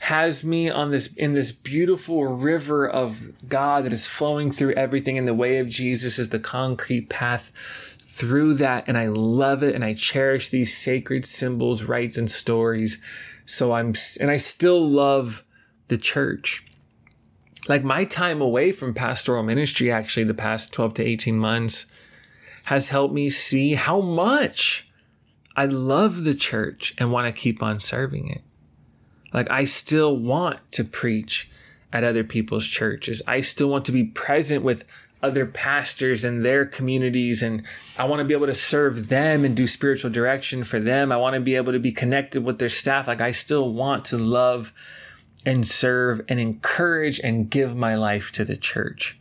has 0.00 0.44
me 0.44 0.70
on 0.70 0.90
this 0.90 1.12
in 1.14 1.34
this 1.34 1.50
beautiful 1.52 2.24
river 2.24 2.88
of 2.88 3.32
God 3.48 3.84
that 3.84 3.92
is 3.92 4.06
flowing 4.06 4.52
through 4.52 4.72
everything 4.72 5.18
and 5.18 5.26
the 5.26 5.34
way 5.34 5.58
of 5.58 5.68
Jesus 5.68 6.18
is 6.18 6.30
the 6.30 6.38
concrete 6.38 7.08
path 7.08 7.52
through 8.00 8.54
that 8.54 8.84
and 8.86 8.96
I 8.96 9.08
love 9.08 9.62
it 9.62 9.74
and 9.74 9.84
I 9.84 9.94
cherish 9.94 10.48
these 10.48 10.76
sacred 10.76 11.26
symbols, 11.26 11.82
rites 11.82 12.16
and 12.16 12.30
stories. 12.30 13.02
So 13.44 13.72
I'm 13.72 13.94
and 14.20 14.30
I 14.30 14.36
still 14.36 14.86
love 14.86 15.44
the 15.88 15.98
church. 15.98 16.64
Like 17.68 17.84
my 17.84 18.04
time 18.04 18.40
away 18.40 18.72
from 18.72 18.94
pastoral 18.94 19.42
ministry 19.42 19.90
actually 19.90 20.24
the 20.24 20.34
past 20.34 20.72
12 20.72 20.94
to 20.94 21.04
18 21.04 21.38
months 21.38 21.86
has 22.64 22.88
helped 22.88 23.14
me 23.14 23.28
see 23.28 23.74
how 23.74 24.00
much 24.00 24.88
I 25.56 25.66
love 25.66 26.24
the 26.24 26.34
church 26.34 26.94
and 26.98 27.12
want 27.12 27.26
to 27.26 27.40
keep 27.40 27.62
on 27.62 27.78
serving 27.78 28.28
it. 28.28 28.42
Like, 29.32 29.50
I 29.50 29.64
still 29.64 30.16
want 30.16 30.58
to 30.72 30.84
preach 30.84 31.50
at 31.92 32.04
other 32.04 32.24
people's 32.24 32.66
churches. 32.66 33.22
I 33.26 33.40
still 33.40 33.68
want 33.68 33.84
to 33.86 33.92
be 33.92 34.04
present 34.04 34.62
with 34.62 34.84
other 35.22 35.46
pastors 35.46 36.24
and 36.24 36.44
their 36.44 36.64
communities 36.64 37.42
and 37.42 37.62
I 37.96 38.04
want 38.04 38.20
to 38.20 38.24
be 38.24 38.34
able 38.34 38.46
to 38.46 38.54
serve 38.54 39.08
them 39.08 39.44
and 39.44 39.56
do 39.56 39.66
spiritual 39.66 40.10
direction 40.10 40.64
for 40.64 40.80
them. 40.80 41.12
I 41.12 41.16
want 41.16 41.34
to 41.34 41.40
be 41.40 41.54
able 41.54 41.72
to 41.72 41.78
be 41.78 41.92
connected 41.92 42.44
with 42.44 42.58
their 42.58 42.68
staff. 42.68 43.06
Like 43.06 43.20
I 43.20 43.32
still 43.32 43.72
want 43.72 44.04
to 44.06 44.18
love 44.18 44.72
and 45.46 45.66
serve 45.66 46.22
and 46.28 46.40
encourage 46.40 47.20
and 47.20 47.50
give 47.50 47.76
my 47.76 47.94
life 47.94 48.32
to 48.32 48.44
the 48.44 48.56
church. 48.56 49.18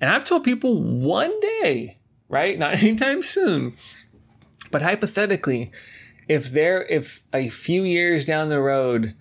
And 0.00 0.10
I've 0.10 0.24
told 0.24 0.44
people 0.44 0.82
one 0.82 1.38
day 1.40 1.98
right? 2.28 2.58
Not 2.58 2.74
anytime 2.82 3.22
soon. 3.22 3.76
But 4.70 4.82
hypothetically, 4.82 5.72
if 6.28 6.52
there, 6.52 6.84
if 6.84 7.22
a 7.32 7.48
few 7.48 7.84
years 7.84 8.24
down 8.24 8.48
the 8.48 8.60
road, 8.60 9.14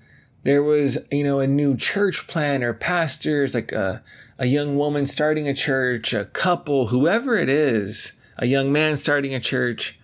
there 0.43 0.63
was, 0.63 0.97
you 1.12 1.24
know, 1.24 1.39
a 1.39 1.47
new 1.47 1.75
church 1.75 2.27
plan 2.27 2.63
or 2.63 2.74
pastors, 2.74 3.55
like 3.55 3.71
a, 3.71 4.03
a 4.38 4.46
young 4.46 4.77
woman 4.77 5.06
starting 5.06 5.48
a 5.48 5.53
church, 5.53 6.13
a 6.13 6.25
couple, 6.25 6.88
whoever 6.88 7.38
it 7.38 7.50
is, 7.50 8.13
a 8.38 8.46
young 8.46 8.72
man 8.72 8.96
starting 8.96 9.34
a 9.34 9.39
church, 9.39 10.00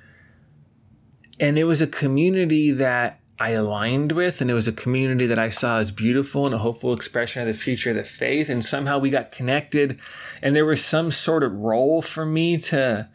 and 1.39 1.57
it 1.57 1.65
was 1.65 1.81
a 1.81 1.87
community 1.87 2.71
that 2.71 3.19
I 3.39 3.51
aligned 3.51 4.11
with, 4.11 4.41
and 4.41 4.49
it 4.49 4.53
was 4.53 4.67
a 4.67 4.73
community 4.73 5.25
that 5.27 5.39
I 5.39 5.49
saw 5.49 5.79
as 5.79 5.91
beautiful 5.91 6.45
and 6.45 6.53
a 6.53 6.59
hopeful 6.59 6.93
expression 6.93 7.41
of 7.41 7.47
the 7.47 7.53
future 7.53 7.89
of 7.89 7.97
the 7.97 8.03
faith. 8.03 8.47
And 8.47 8.63
somehow 8.63 8.99
we 8.99 9.09
got 9.09 9.31
connected, 9.31 9.99
and 10.41 10.55
there 10.55 10.65
was 10.65 10.85
some 10.85 11.11
sort 11.11 11.43
of 11.43 11.53
role 11.53 12.01
for 12.01 12.25
me 12.25 12.57
to, 12.57 13.09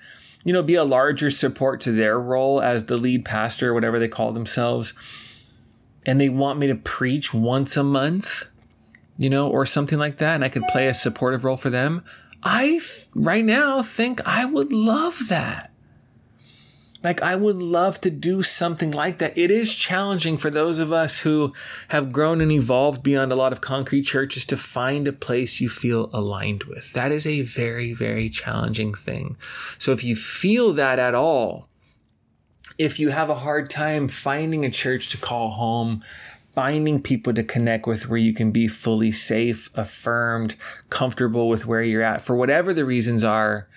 you 0.44 0.52
know, 0.52 0.62
be 0.62 0.74
a 0.74 0.84
larger 0.84 1.30
support 1.30 1.80
to 1.82 1.92
their 1.92 2.18
role 2.18 2.60
as 2.60 2.86
the 2.86 2.96
lead 2.96 3.24
pastor, 3.24 3.72
whatever 3.72 3.98
they 3.98 4.08
call 4.08 4.32
themselves. 4.32 4.92
And 6.04 6.20
they 6.20 6.28
want 6.28 6.58
me 6.58 6.66
to 6.66 6.74
preach 6.74 7.32
once 7.32 7.76
a 7.76 7.84
month, 7.84 8.46
you 9.18 9.28
know, 9.28 9.48
or 9.48 9.66
something 9.66 9.98
like 9.98 10.16
that, 10.18 10.36
and 10.36 10.44
I 10.44 10.48
could 10.48 10.66
play 10.68 10.86
a 10.86 10.94
supportive 10.94 11.44
role 11.44 11.56
for 11.56 11.68
them. 11.68 12.04
I 12.42 12.80
right 13.14 13.44
now 13.44 13.82
think 13.82 14.26
I 14.26 14.44
would 14.44 14.72
love 14.72 15.28
that. 15.28 15.72
Like, 17.02 17.22
I 17.22 17.36
would 17.36 17.62
love 17.62 18.00
to 18.00 18.10
do 18.10 18.42
something 18.42 18.90
like 18.90 19.18
that. 19.18 19.38
It 19.38 19.52
is 19.52 19.72
challenging 19.72 20.36
for 20.36 20.50
those 20.50 20.80
of 20.80 20.92
us 20.92 21.20
who 21.20 21.52
have 21.88 22.12
grown 22.12 22.40
and 22.40 22.50
evolved 22.50 23.04
beyond 23.04 23.30
a 23.30 23.36
lot 23.36 23.52
of 23.52 23.60
concrete 23.60 24.02
churches 24.02 24.44
to 24.46 24.56
find 24.56 25.06
a 25.06 25.12
place 25.12 25.60
you 25.60 25.68
feel 25.68 26.10
aligned 26.12 26.64
with. 26.64 26.92
That 26.94 27.12
is 27.12 27.24
a 27.24 27.42
very, 27.42 27.92
very 27.92 28.28
challenging 28.28 28.94
thing. 28.94 29.36
So, 29.78 29.92
if 29.92 30.02
you 30.02 30.16
feel 30.16 30.72
that 30.72 30.98
at 30.98 31.14
all, 31.14 31.68
if 32.78 32.98
you 32.98 33.10
have 33.10 33.30
a 33.30 33.34
hard 33.34 33.70
time 33.70 34.08
finding 34.08 34.64
a 34.64 34.70
church 34.70 35.08
to 35.10 35.18
call 35.18 35.50
home, 35.50 36.02
finding 36.58 37.00
people 37.00 37.32
to 37.32 37.44
connect 37.44 37.86
with 37.86 38.08
where 38.08 38.18
you 38.18 38.34
can 38.34 38.50
be 38.50 38.66
fully 38.66 39.12
safe, 39.12 39.70
affirmed, 39.74 40.56
comfortable 40.90 41.48
with 41.48 41.64
where 41.64 41.84
you're 41.84 42.02
at, 42.02 42.20
for 42.20 42.34
whatever 42.34 42.74
the 42.74 42.84
reasons 42.84 43.22
are, 43.22 43.68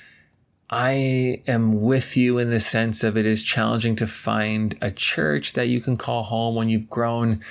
I 0.68 1.44
am 1.46 1.84
with 1.84 2.18
you 2.18 2.40
in 2.40 2.50
the 2.50 2.60
sense 2.60 3.04
of 3.04 3.16
it 3.16 3.28
is 3.28 3.44
challenging 3.44 3.96
to 3.98 4.08
find 4.08 4.76
a 4.82 4.90
church 4.90 5.54
that 5.54 5.68
you 5.68 5.80
can 5.80 5.96
call 5.96 6.24
home 6.24 6.56
when 6.56 6.70
you've 6.70 6.90
grown 6.90 7.42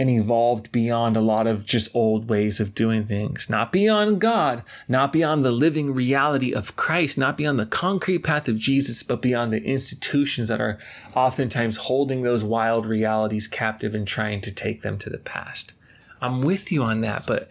and 0.00 0.08
evolved 0.08 0.72
beyond 0.72 1.14
a 1.14 1.20
lot 1.20 1.46
of 1.46 1.66
just 1.66 1.94
old 1.94 2.30
ways 2.30 2.58
of 2.58 2.74
doing 2.74 3.04
things. 3.04 3.50
Not 3.50 3.70
beyond 3.70 4.18
God, 4.18 4.62
not 4.88 5.12
beyond 5.12 5.44
the 5.44 5.50
living 5.50 5.92
reality 5.92 6.54
of 6.54 6.74
Christ, 6.74 7.18
not 7.18 7.36
beyond 7.36 7.58
the 7.58 7.66
concrete 7.66 8.20
path 8.20 8.48
of 8.48 8.56
Jesus, 8.56 9.02
but 9.02 9.20
beyond 9.20 9.52
the 9.52 9.62
institutions 9.62 10.48
that 10.48 10.58
are 10.58 10.78
oftentimes 11.14 11.76
holding 11.76 12.22
those 12.22 12.42
wild 12.42 12.86
realities 12.86 13.46
captive 13.46 13.94
and 13.94 14.08
trying 14.08 14.40
to 14.40 14.50
take 14.50 14.80
them 14.80 14.96
to 14.96 15.10
the 15.10 15.18
past. 15.18 15.74
I'm 16.22 16.40
with 16.40 16.72
you 16.72 16.82
on 16.82 17.02
that, 17.02 17.26
but 17.26 17.50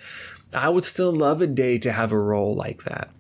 I 0.52 0.70
would 0.70 0.86
still 0.86 1.12
love 1.12 1.44
a 1.44 1.48
day 1.48 1.78
to 1.78 1.92
have 1.92 2.12
a 2.12 2.18
role 2.18 2.56
like 2.56 2.84
that. 2.86 3.12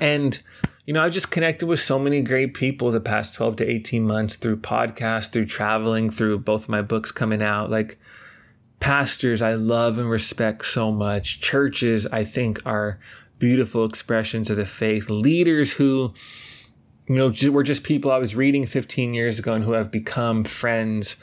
And 0.00 0.38
you 0.86 0.94
know, 0.94 1.02
I've 1.02 1.12
just 1.12 1.32
connected 1.32 1.66
with 1.66 1.80
so 1.80 1.98
many 1.98 2.22
great 2.22 2.54
people 2.54 2.90
the 2.92 3.00
past 3.00 3.34
12 3.34 3.56
to 3.56 3.68
18 3.68 4.06
months 4.06 4.36
through 4.36 4.58
podcasts, 4.58 5.30
through 5.30 5.44
traveling, 5.44 6.08
through 6.08 6.38
both 6.38 6.66
my 6.66 6.80
books 6.80 7.12
coming 7.12 7.42
out. 7.42 7.68
Like, 7.68 7.98
pastors 8.80 9.42
I 9.42 9.54
love 9.54 9.98
and 9.98 10.10
respect 10.10 10.64
so 10.66 10.92
much. 10.92 11.40
Churches 11.40 12.06
I 12.06 12.24
think 12.24 12.60
are 12.64 12.98
beautiful 13.38 13.84
expressions 13.84 14.50
of 14.50 14.56
the 14.56 14.66
faith. 14.66 15.10
Leaders 15.10 15.74
who, 15.74 16.12
you 17.08 17.16
know, 17.16 17.32
were 17.50 17.62
just 17.62 17.84
people 17.84 18.10
I 18.10 18.18
was 18.18 18.36
reading 18.36 18.66
15 18.66 19.14
years 19.14 19.38
ago 19.38 19.54
and 19.54 19.64
who 19.64 19.72
have 19.72 19.90
become 19.90 20.44
friends 20.44 21.16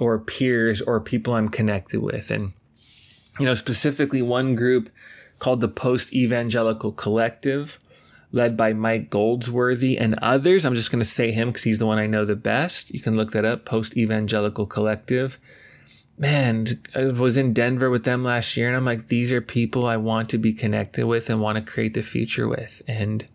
or 0.00 0.18
peers 0.18 0.80
or 0.80 1.00
people 1.00 1.34
I'm 1.34 1.48
connected 1.48 2.00
with. 2.00 2.30
And, 2.30 2.52
you 3.38 3.46
know, 3.46 3.54
specifically 3.54 4.22
one 4.22 4.54
group 4.54 4.90
called 5.38 5.60
the 5.60 5.68
Post 5.68 6.12
Evangelical 6.12 6.92
Collective, 6.92 7.78
led 8.32 8.56
by 8.56 8.72
Mike 8.72 9.08
Goldsworthy 9.08 9.96
and 9.96 10.18
others. 10.20 10.64
I'm 10.64 10.74
just 10.74 10.90
going 10.90 11.00
to 11.00 11.08
say 11.08 11.32
him 11.32 11.48
because 11.48 11.62
he's 11.62 11.78
the 11.78 11.86
one 11.86 11.98
I 11.98 12.06
know 12.06 12.24
the 12.24 12.36
best. 12.36 12.92
You 12.92 13.00
can 13.00 13.16
look 13.16 13.32
that 13.32 13.44
up, 13.44 13.64
Post 13.64 13.96
Evangelical 13.96 14.66
Collective 14.66 15.38
man, 16.18 16.66
I 16.94 17.06
was 17.06 17.36
in 17.36 17.52
Denver 17.52 17.90
with 17.90 18.04
them 18.04 18.24
last 18.24 18.56
year, 18.56 18.68
and 18.68 18.76
I'm 18.76 18.84
like, 18.84 19.08
these 19.08 19.30
are 19.30 19.40
people 19.40 19.86
I 19.86 19.96
want 19.96 20.28
to 20.30 20.38
be 20.38 20.52
connected 20.52 21.06
with 21.06 21.30
and 21.30 21.40
want 21.40 21.56
to 21.56 21.72
create 21.72 21.94
the 21.94 22.02
future 22.02 22.48
with. 22.48 22.82
And 22.88 23.26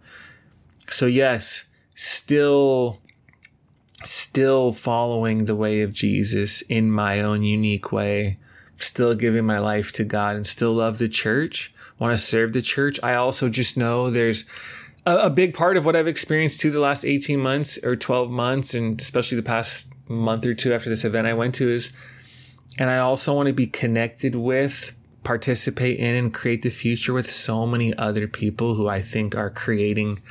so, 0.88 1.06
yes, 1.06 1.66
still, 1.96 3.00
still 4.04 4.74
following 4.74 5.46
the 5.46 5.56
way 5.56 5.82
of 5.82 5.94
Jesus 5.94 6.62
in 6.64 6.92
my 6.92 7.22
own 7.22 7.44
unique 7.44 7.92
way, 7.92 8.38
still 8.78 9.16
giving 9.16 9.46
my 9.46 9.60
life 9.60 9.92
to 9.94 10.04
God, 10.04 10.36
and 10.36 10.46
still 10.46 10.74
love 10.74 10.98
the 10.98 11.08
church, 11.08 11.74
want 12.00 12.12
to 12.12 12.18
serve 12.18 12.52
the 12.52 12.62
church. 12.62 13.00
I 13.02 13.16
also 13.16 13.48
just 13.48 13.78
know 13.78 14.10
there's 14.10 14.44
a, 15.06 15.30
big 15.30 15.54
part 15.54 15.78
of 15.78 15.86
what 15.86 15.96
I've 15.96 16.08
experienced 16.08 16.60
too 16.62 16.72
the 16.72 16.80
last 16.80 17.06
18 17.06 17.40
months 17.40 17.78
or 17.84 17.96
12 17.96 18.30
months, 18.30 18.74
and 18.74 19.00
especially 19.00 19.36
the 19.38 19.44
past 19.44 19.94
month 20.10 20.46
or 20.46 20.54
two 20.54 20.74
after 20.74 20.90
this 20.90 21.06
event 21.06 21.28
I 21.28 21.34
went 21.34 21.56
to 21.56 21.70
is 21.70 21.92
and 22.78 22.90
I 22.90 22.98
also 22.98 23.34
want 23.36 23.48
to 23.48 23.54
be 23.54 23.68
connected 23.68 24.36
with, 24.36 24.94
participate 25.24 26.00
in, 26.00 26.16
and 26.16 26.34
create 26.34 26.62
the 26.62 26.70
future 26.70 27.14
with 27.14 27.30
so 27.30 27.66
many 27.66 27.96
other 27.98 28.28
people 28.28 28.76
who 28.76 28.88
I 28.88 29.02
think 29.02 29.36
are 29.36 29.50
creating 29.50 30.22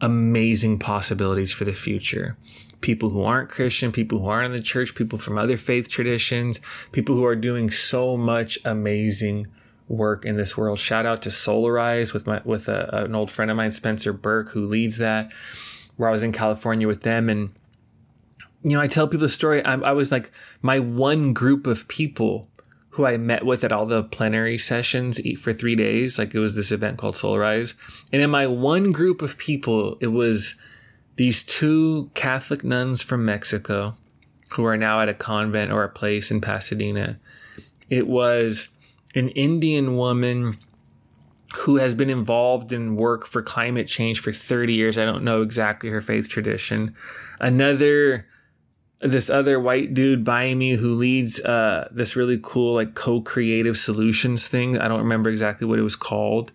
amazing 0.00 0.78
possibilities 0.78 1.52
for 1.52 1.64
the 1.64 1.72
future. 1.72 2.36
People 2.80 3.10
who 3.10 3.22
aren't 3.22 3.48
Christian, 3.48 3.92
people 3.92 4.18
who 4.18 4.28
aren't 4.28 4.52
in 4.52 4.58
the 4.58 4.62
church, 4.62 4.94
people 4.94 5.18
from 5.18 5.38
other 5.38 5.56
faith 5.56 5.88
traditions, 5.88 6.60
people 6.92 7.14
who 7.14 7.24
are 7.24 7.36
doing 7.36 7.70
so 7.70 8.16
much 8.16 8.58
amazing 8.64 9.46
work 9.88 10.24
in 10.24 10.36
this 10.36 10.56
world. 10.56 10.78
Shout 10.78 11.06
out 11.06 11.22
to 11.22 11.30
Soularize 11.30 12.12
with 12.12 12.26
my 12.26 12.42
with 12.44 12.68
a, 12.68 13.04
an 13.04 13.14
old 13.14 13.30
friend 13.30 13.50
of 13.50 13.56
mine, 13.56 13.72
Spencer 13.72 14.12
Burke, 14.12 14.50
who 14.50 14.66
leads 14.66 14.98
that. 14.98 15.32
Where 15.96 16.10
I 16.10 16.12
was 16.12 16.22
in 16.22 16.32
California 16.32 16.86
with 16.86 17.02
them, 17.02 17.30
and 17.30 17.52
you 18.66 18.72
know, 18.72 18.80
I 18.80 18.88
tell 18.88 19.06
people 19.06 19.26
the 19.26 19.28
story. 19.28 19.64
I, 19.64 19.74
I 19.74 19.92
was 19.92 20.10
like 20.10 20.32
my 20.60 20.80
one 20.80 21.32
group 21.32 21.68
of 21.68 21.86
people 21.86 22.48
who 22.90 23.06
I 23.06 23.16
met 23.16 23.46
with 23.46 23.62
at 23.62 23.70
all 23.70 23.86
the 23.86 24.02
plenary 24.02 24.58
sessions 24.58 25.24
eat 25.24 25.36
for 25.36 25.52
three 25.52 25.76
days. 25.76 26.18
Like 26.18 26.34
it 26.34 26.40
was 26.40 26.56
this 26.56 26.72
event 26.72 26.98
called 26.98 27.14
Soularize. 27.14 27.74
And 28.12 28.22
in 28.22 28.30
my 28.30 28.48
one 28.48 28.90
group 28.90 29.22
of 29.22 29.38
people, 29.38 29.96
it 30.00 30.08
was 30.08 30.56
these 31.14 31.44
two 31.44 32.10
Catholic 32.14 32.64
nuns 32.64 33.02
from 33.02 33.24
Mexico 33.24 33.96
who 34.50 34.64
are 34.64 34.76
now 34.76 35.00
at 35.00 35.08
a 35.08 35.14
convent 35.14 35.70
or 35.70 35.84
a 35.84 35.88
place 35.88 36.32
in 36.32 36.40
Pasadena. 36.40 37.20
It 37.88 38.08
was 38.08 38.70
an 39.14 39.28
Indian 39.28 39.96
woman 39.96 40.58
who 41.54 41.76
has 41.76 41.94
been 41.94 42.10
involved 42.10 42.72
in 42.72 42.96
work 42.96 43.28
for 43.28 43.42
climate 43.42 43.86
change 43.86 44.18
for 44.18 44.32
30 44.32 44.74
years. 44.74 44.98
I 44.98 45.04
don't 45.04 45.22
know 45.22 45.42
exactly 45.42 45.88
her 45.90 46.00
faith 46.00 46.28
tradition. 46.28 46.96
Another 47.38 48.26
this 49.00 49.28
other 49.28 49.60
white 49.60 49.94
dude 49.94 50.24
by 50.24 50.54
me 50.54 50.76
who 50.76 50.94
leads 50.94 51.40
uh, 51.40 51.88
this 51.90 52.16
really 52.16 52.40
cool 52.42 52.74
like 52.74 52.94
co-creative 52.94 53.76
solutions 53.76 54.48
thing. 54.48 54.78
I 54.78 54.88
don't 54.88 55.00
remember 55.00 55.30
exactly 55.30 55.66
what 55.66 55.78
it 55.78 55.82
was 55.82 55.96
called. 55.96 56.52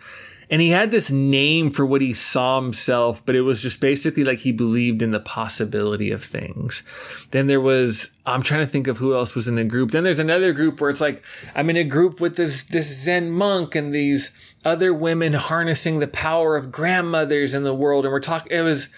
And 0.50 0.60
he 0.60 0.72
had 0.72 0.92
this 0.92 1.10
name 1.10 1.72
for 1.72 1.86
what 1.86 2.02
he 2.02 2.14
saw 2.14 2.60
himself, 2.60 3.26
but 3.26 3.36
it 3.36 3.42
was 3.42 3.62
just 3.62 3.80
basically 3.80 4.26
like 4.26 4.40
he 4.40 4.52
believed 4.52 5.02
in 5.02 5.12
the 5.12 5.20
possibility 5.22 6.12
of 6.12 6.26
things. 6.26 6.84
Then 7.30 7.48
there 7.48 7.62
was 7.62 8.10
I'm 8.26 8.44
trying 8.44 8.60
to 8.60 8.72
think 8.72 8.88
of 8.88 8.98
who 8.98 9.16
else 9.16 9.34
was 9.34 9.48
in 9.48 9.56
the 9.56 9.64
group. 9.64 9.92
Then 9.92 10.04
there's 10.04 10.20
another 10.20 10.52
group 10.52 10.82
where 10.82 10.90
it's 10.90 11.00
like 11.00 11.24
I'm 11.56 11.70
in 11.70 11.78
a 11.78 11.86
group 11.86 12.20
with 12.20 12.36
this 12.36 12.64
this 12.64 12.88
Zen 13.04 13.32
monk 13.32 13.76
and 13.76 13.96
these 13.96 14.36
other 14.66 14.94
women 14.94 15.34
harnessing 15.34 16.00
the 16.00 16.08
power 16.08 16.58
of 16.58 16.70
grandmothers 16.70 17.54
in 17.54 17.64
the 17.64 17.74
world 17.74 18.04
and 18.06 18.12
we're 18.12 18.20
talking 18.20 18.52
it 18.52 18.62
was 18.62 18.90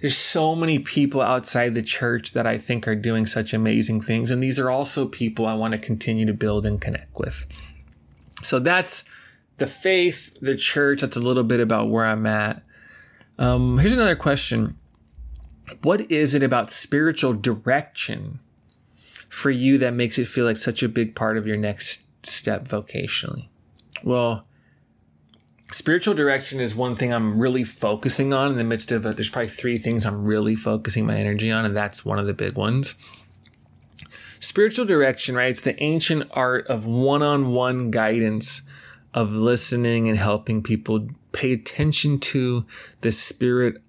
there's 0.00 0.16
so 0.16 0.54
many 0.54 0.78
people 0.78 1.22
outside 1.22 1.74
the 1.74 1.82
church 1.82 2.32
that 2.32 2.46
I 2.46 2.58
think 2.58 2.86
are 2.86 2.94
doing 2.94 3.24
such 3.26 3.54
amazing 3.54 4.02
things. 4.02 4.30
And 4.30 4.42
these 4.42 4.58
are 4.58 4.70
also 4.70 5.06
people 5.06 5.46
I 5.46 5.54
want 5.54 5.72
to 5.72 5.78
continue 5.78 6.26
to 6.26 6.34
build 6.34 6.66
and 6.66 6.80
connect 6.80 7.18
with. 7.18 7.46
So 8.42 8.58
that's 8.58 9.08
the 9.56 9.66
faith, 9.66 10.36
the 10.40 10.54
church. 10.54 11.00
That's 11.00 11.16
a 11.16 11.20
little 11.20 11.44
bit 11.44 11.60
about 11.60 11.88
where 11.88 12.04
I'm 12.04 12.26
at. 12.26 12.62
Um, 13.38 13.78
here's 13.78 13.92
another 13.92 14.16
question 14.16 14.76
What 15.82 16.10
is 16.10 16.34
it 16.34 16.42
about 16.42 16.70
spiritual 16.70 17.32
direction 17.32 18.40
for 19.28 19.50
you 19.50 19.78
that 19.78 19.94
makes 19.94 20.18
it 20.18 20.26
feel 20.26 20.44
like 20.44 20.58
such 20.58 20.82
a 20.82 20.88
big 20.88 21.14
part 21.14 21.36
of 21.36 21.46
your 21.46 21.56
next 21.56 22.06
step 22.24 22.68
vocationally? 22.68 23.48
Well, 24.04 24.46
spiritual 25.70 26.14
direction 26.14 26.60
is 26.60 26.74
one 26.74 26.94
thing 26.94 27.12
I'm 27.12 27.38
really 27.38 27.64
focusing 27.64 28.32
on 28.32 28.52
in 28.52 28.58
the 28.58 28.64
midst 28.64 28.92
of 28.92 29.04
it. 29.06 29.16
There's 29.16 29.30
probably 29.30 29.48
three 29.48 29.78
things 29.78 30.06
I'm 30.06 30.24
really 30.24 30.54
focusing 30.54 31.06
my 31.06 31.16
energy 31.16 31.50
on, 31.50 31.64
and 31.64 31.76
that's 31.76 32.04
one 32.04 32.18
of 32.18 32.26
the 32.26 32.34
big 32.34 32.56
ones. 32.56 32.96
Spiritual 34.38 34.84
direction, 34.84 35.34
right? 35.34 35.50
It's 35.50 35.62
the 35.62 35.82
ancient 35.82 36.28
art 36.32 36.66
of 36.68 36.86
one 36.86 37.22
on 37.22 37.52
one 37.52 37.90
guidance, 37.90 38.62
of 39.16 39.32
listening 39.32 40.08
and 40.08 40.18
helping 40.18 40.62
people 40.62 41.08
pay 41.32 41.54
attention 41.54 42.20
to 42.20 42.66
the 43.00 43.10
spirit 43.10 43.82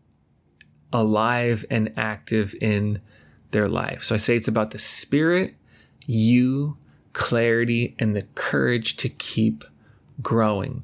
alive 0.94 1.66
and 1.70 1.94
active 1.98 2.56
in 2.62 3.02
their 3.52 3.68
life. 3.68 4.06
So 4.06 4.16
I 4.16 4.18
say 4.18 4.38
it's 4.38 4.48
about 4.48 4.72
the 4.72 4.80
spirit, 4.80 5.56
you, 6.06 6.78
clarity, 7.12 7.94
and 8.00 8.16
the 8.16 8.24
courage 8.36 8.96
to 8.98 9.10
keep 9.10 9.66
growing. 10.22 10.84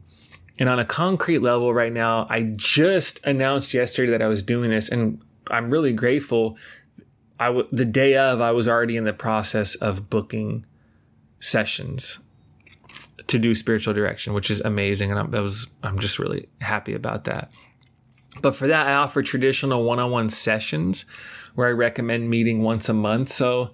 And 0.60 0.70
on 0.70 0.80
a 0.80 0.86
concrete 0.86 1.40
level, 1.40 1.74
right 1.74 1.92
now, 1.92 2.28
I 2.30 2.54
just 2.56 3.26
announced 3.26 3.74
yesterday 3.74 4.12
that 4.12 4.22
I 4.22 4.28
was 4.28 4.44
doing 4.44 4.70
this, 4.70 4.90
and 4.90 5.22
I'm 5.50 5.72
really 5.72 5.94
grateful. 5.94 6.58
I 7.40 7.48
w- 7.48 7.68
the 7.72 7.86
day 7.86 8.16
of, 8.18 8.40
I 8.40 8.52
was 8.52 8.68
already 8.68 8.96
in 8.96 9.04
the 9.04 9.14
process 9.14 9.74
of 9.76 10.10
booking 10.10 10.66
sessions 11.40 12.20
to 13.28 13.40
do 13.40 13.56
spiritual 13.56 13.94
direction, 13.94 14.34
which 14.34 14.52
is 14.52 14.60
amazing, 14.62 15.10
and 15.10 15.20
I'm, 15.20 15.32
that 15.32 15.42
was 15.42 15.68
I'm 15.82 15.98
just 15.98 16.20
really 16.20 16.48
happy 16.62 16.94
about 16.94 17.24
that. 17.24 17.50
But 18.42 18.56
for 18.56 18.68
that, 18.68 18.88
I 18.88 18.94
offer 18.94 19.24
traditional 19.24 19.84
one-on-one 19.84 20.30
sessions 20.30 21.06
where 21.56 21.68
I 21.68 21.72
recommend 21.72 22.30
meeting 22.30 22.62
once 22.62 22.90
a 22.90 22.94
month. 22.94 23.30
So 23.30 23.72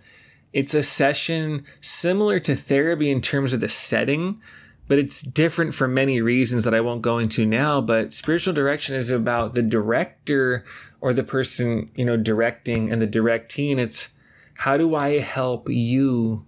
it's 0.53 0.73
a 0.73 0.83
session 0.83 1.65
similar 1.81 2.39
to 2.41 2.55
therapy 2.55 3.09
in 3.09 3.21
terms 3.21 3.53
of 3.53 3.59
the 3.59 3.69
setting, 3.69 4.41
but 4.89 4.97
it's 4.97 5.21
different 5.21 5.75
for 5.75 5.87
many 5.87 6.19
reasons 6.19 6.63
that 6.63 6.73
I 6.73 6.81
won't 6.81 7.03
go 7.03 7.19
into 7.19 7.45
now. 7.45 7.79
But 7.79 8.11
spiritual 8.11 8.55
direction 8.55 8.95
is 8.95 9.11
about 9.11 9.53
the 9.53 9.61
director 9.61 10.65
or 10.99 11.13
the 11.13 11.23
person, 11.23 11.91
you 11.95 12.03
know, 12.03 12.17
directing 12.17 12.91
and 12.91 12.99
the 12.99 13.05
directing. 13.05 13.77
It's 13.77 14.09
how 14.55 14.77
do 14.77 14.95
I 14.95 15.19
help 15.19 15.69
you 15.69 16.43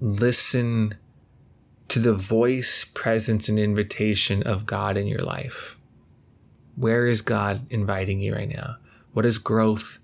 listen 0.00 0.96
to 1.86 2.00
the 2.00 2.12
voice, 2.12 2.84
presence, 2.84 3.48
and 3.48 3.56
invitation 3.56 4.42
of 4.42 4.66
God 4.66 4.96
in 4.96 5.06
your 5.06 5.20
life? 5.20 5.78
Where 6.74 7.06
is 7.06 7.22
God 7.22 7.64
inviting 7.70 8.18
you 8.18 8.34
right 8.34 8.48
now? 8.48 8.78
What 9.12 9.22
does 9.22 9.38
growth 9.38 10.00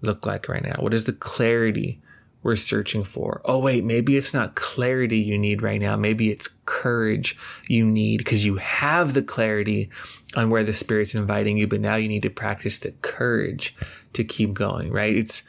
look 0.00 0.26
like 0.26 0.48
right 0.48 0.64
now? 0.64 0.76
What 0.80 0.94
is 0.94 1.04
the 1.04 1.12
clarity 1.12 2.01
we're 2.42 2.56
searching 2.56 3.04
for. 3.04 3.40
Oh, 3.44 3.58
wait, 3.58 3.84
maybe 3.84 4.16
it's 4.16 4.34
not 4.34 4.54
clarity 4.54 5.18
you 5.18 5.38
need 5.38 5.62
right 5.62 5.80
now. 5.80 5.96
Maybe 5.96 6.30
it's 6.30 6.48
courage 6.64 7.36
you 7.68 7.84
need 7.84 8.18
because 8.18 8.44
you 8.44 8.56
have 8.56 9.14
the 9.14 9.22
clarity 9.22 9.90
on 10.34 10.50
where 10.50 10.64
the 10.64 10.72
Spirit's 10.72 11.14
inviting 11.14 11.56
you, 11.56 11.66
but 11.66 11.80
now 11.80 11.96
you 11.96 12.08
need 12.08 12.22
to 12.22 12.30
practice 12.30 12.78
the 12.78 12.92
courage 13.02 13.76
to 14.14 14.24
keep 14.24 14.54
going, 14.54 14.90
right? 14.90 15.14
It's 15.14 15.44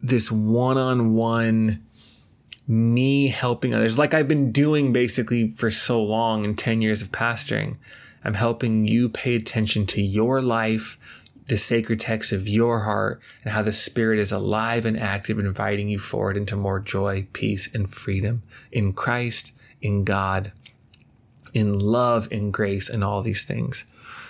this 0.00 0.30
one 0.30 0.78
on 0.78 1.14
one 1.14 1.82
me 2.68 3.28
helping 3.28 3.74
others, 3.74 3.98
like 3.98 4.14
I've 4.14 4.28
been 4.28 4.52
doing 4.52 4.92
basically 4.92 5.50
for 5.50 5.70
so 5.70 6.02
long 6.02 6.44
in 6.44 6.54
10 6.54 6.80
years 6.80 7.02
of 7.02 7.10
pastoring. 7.10 7.76
I'm 8.24 8.34
helping 8.34 8.86
you 8.86 9.08
pay 9.08 9.34
attention 9.34 9.86
to 9.88 10.00
your 10.00 10.40
life, 10.40 10.96
the 11.52 11.58
sacred 11.58 12.00
text 12.00 12.32
of 12.32 12.48
your 12.48 12.80
heart, 12.80 13.20
and 13.44 13.52
how 13.52 13.60
the 13.60 13.72
Spirit 13.72 14.18
is 14.18 14.32
alive 14.32 14.86
and 14.86 14.98
active, 14.98 15.38
inviting 15.38 15.86
you 15.86 15.98
forward 15.98 16.34
into 16.34 16.56
more 16.56 16.80
joy, 16.80 17.26
peace, 17.34 17.68
and 17.74 17.92
freedom 17.92 18.42
in 18.72 18.94
Christ, 18.94 19.52
in 19.82 20.02
God, 20.02 20.50
in 21.52 21.78
love, 21.78 22.26
in 22.30 22.52
grace, 22.52 22.88
and 22.88 23.04
all 23.04 23.20
these 23.20 23.44
things. 23.44 23.84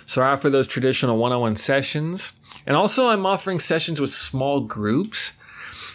So 0.05 0.21
I 0.21 0.31
offer 0.31 0.49
those 0.49 0.67
traditional 0.67 1.17
one 1.17 1.31
on 1.31 1.39
one 1.39 1.55
sessions. 1.55 2.33
And 2.67 2.75
also, 2.75 3.07
I'm 3.07 3.25
offering 3.25 3.61
sessions 3.61 4.01
with 4.01 4.09
small 4.09 4.59
groups 4.59 5.31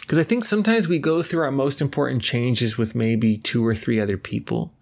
because 0.01 0.17
I 0.17 0.23
think 0.23 0.43
sometimes 0.43 0.87
we 0.87 0.97
go 0.97 1.21
through 1.21 1.43
our 1.43 1.51
most 1.51 1.79
important 1.79 2.23
changes 2.23 2.75
with 2.75 2.95
maybe 2.95 3.37
two 3.37 3.63
or 3.63 3.75
three 3.75 3.99
other 3.99 4.17
people 4.17 4.73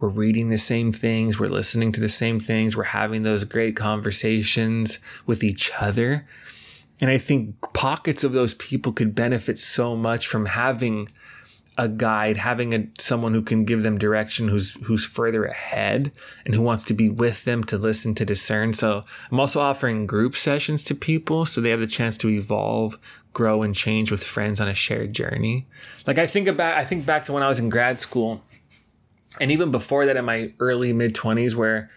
we're 0.00 0.08
reading 0.08 0.48
the 0.48 0.58
same 0.58 0.92
things, 0.92 1.38
we're 1.38 1.46
listening 1.46 1.92
to 1.92 2.00
the 2.00 2.08
same 2.08 2.40
things, 2.40 2.76
we're 2.76 2.84
having 2.84 3.22
those 3.22 3.44
great 3.44 3.76
conversations 3.76 4.98
with 5.26 5.42
each 5.42 5.70
other. 5.80 6.26
And 7.00 7.10
I 7.10 7.18
think 7.18 7.56
pockets 7.72 8.24
of 8.24 8.32
those 8.32 8.54
people 8.54 8.92
could 8.92 9.14
benefit 9.14 9.58
so 9.58 9.96
much 9.96 10.26
from 10.26 10.46
having 10.46 11.08
a 11.76 11.88
guide, 11.88 12.36
having 12.36 12.72
a 12.72 12.86
someone 12.98 13.34
who 13.34 13.42
can 13.42 13.64
give 13.64 13.82
them 13.82 13.98
direction, 13.98 14.48
who's 14.48 14.74
who's 14.84 15.04
further 15.04 15.44
ahead 15.44 16.12
and 16.44 16.54
who 16.54 16.62
wants 16.62 16.84
to 16.84 16.94
be 16.94 17.08
with 17.08 17.44
them 17.44 17.64
to 17.64 17.76
listen 17.76 18.14
to 18.14 18.24
discern. 18.24 18.72
So 18.72 19.02
I'm 19.30 19.40
also 19.40 19.60
offering 19.60 20.06
group 20.06 20.36
sessions 20.36 20.84
to 20.84 20.94
people 20.94 21.46
so 21.46 21.60
they 21.60 21.70
have 21.70 21.80
the 21.80 21.86
chance 21.86 22.16
to 22.18 22.28
evolve, 22.28 22.98
grow, 23.32 23.62
and 23.62 23.74
change 23.74 24.10
with 24.10 24.22
friends 24.22 24.60
on 24.60 24.68
a 24.68 24.74
shared 24.74 25.12
journey. 25.12 25.66
Like 26.06 26.18
I 26.18 26.26
think 26.26 26.46
about 26.46 26.78
I 26.78 26.84
think 26.84 27.06
back 27.06 27.24
to 27.24 27.32
when 27.32 27.42
I 27.42 27.48
was 27.48 27.58
in 27.58 27.68
grad 27.70 27.98
school 27.98 28.42
and 29.40 29.50
even 29.50 29.70
before 29.70 30.06
that 30.06 30.16
in 30.16 30.24
my 30.24 30.52
early 30.58 30.92
mid 30.92 31.14
20s 31.14 31.54
where 31.54 31.90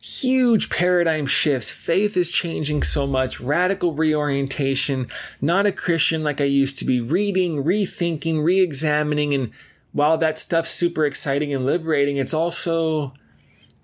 huge 0.00 0.70
paradigm 0.70 1.26
shifts 1.26 1.70
faith 1.70 2.16
is 2.16 2.30
changing 2.30 2.82
so 2.82 3.06
much 3.06 3.40
radical 3.40 3.94
reorientation 3.94 5.08
not 5.40 5.66
a 5.66 5.72
christian 5.72 6.22
like 6.22 6.40
i 6.40 6.44
used 6.44 6.78
to 6.78 6.84
be 6.84 7.00
reading 7.00 7.64
rethinking 7.64 8.42
re-examining 8.44 9.34
and 9.34 9.50
while 9.92 10.16
that 10.16 10.38
stuff's 10.38 10.70
super 10.70 11.04
exciting 11.04 11.52
and 11.52 11.66
liberating 11.66 12.16
it's 12.16 12.34
also 12.34 13.12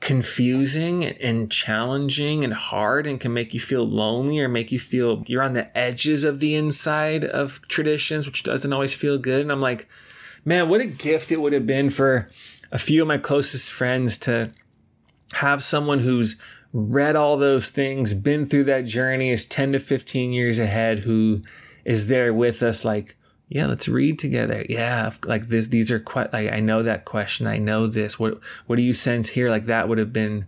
confusing 0.04 1.02
and 1.02 1.50
challenging 1.50 2.44
and 2.44 2.52
hard 2.52 3.06
and 3.06 3.20
can 3.20 3.32
make 3.32 3.54
you 3.54 3.58
feel 3.58 3.88
lonely 3.88 4.38
or 4.38 4.46
make 4.46 4.70
you 4.70 4.78
feel 4.78 5.24
you're 5.26 5.42
on 5.42 5.54
the 5.54 5.76
edges 5.76 6.24
of 6.24 6.40
the 6.40 6.54
inside 6.54 7.24
of 7.24 7.58
traditions 7.68 8.26
which 8.26 8.42
doesn't 8.42 8.74
always 8.74 8.92
feel 8.92 9.16
good. 9.16 9.40
And 9.40 9.50
i'm 9.50 9.62
like 9.62 9.88
man 10.44 10.68
what 10.68 10.82
a 10.82 10.86
gift 10.86 11.32
it 11.32 11.40
would 11.40 11.54
have 11.54 11.66
been 11.66 11.88
for 11.88 12.28
a 12.74 12.78
few 12.78 13.00
of 13.00 13.08
my 13.08 13.16
closest 13.16 13.70
friends 13.70 14.18
to 14.18 14.50
have 15.32 15.62
someone 15.62 16.00
who's 16.00 16.37
read 16.72 17.14
all 17.14 17.37
those 17.37 17.70
things, 17.70 18.12
been 18.14 18.44
through 18.44 18.64
that 18.64 18.84
journey, 18.84 19.30
is 19.30 19.44
10 19.44 19.72
to 19.72 19.78
15 19.78 20.32
years 20.32 20.58
ahead, 20.58 20.98
who 20.98 21.40
is 21.84 22.08
there 22.08 22.34
with 22.34 22.64
us, 22.64 22.84
like, 22.84 23.16
yeah, 23.48 23.66
let's 23.66 23.88
read 23.88 24.18
together. 24.18 24.66
Yeah, 24.68 25.12
like 25.24 25.48
this, 25.48 25.68
these 25.68 25.90
are 25.90 26.00
quite 26.00 26.32
like 26.32 26.50
I 26.50 26.58
know 26.60 26.82
that 26.82 27.04
question. 27.04 27.46
I 27.46 27.58
know 27.58 27.87
this. 27.87 28.18
What 28.18 28.40
what 28.66 28.76
do 28.76 28.82
you 28.82 28.92
sense 28.92 29.28
here? 29.28 29.48
Like 29.48 29.66
that 29.66 29.88
would 29.88 29.98
have 29.98 30.12
been 30.12 30.46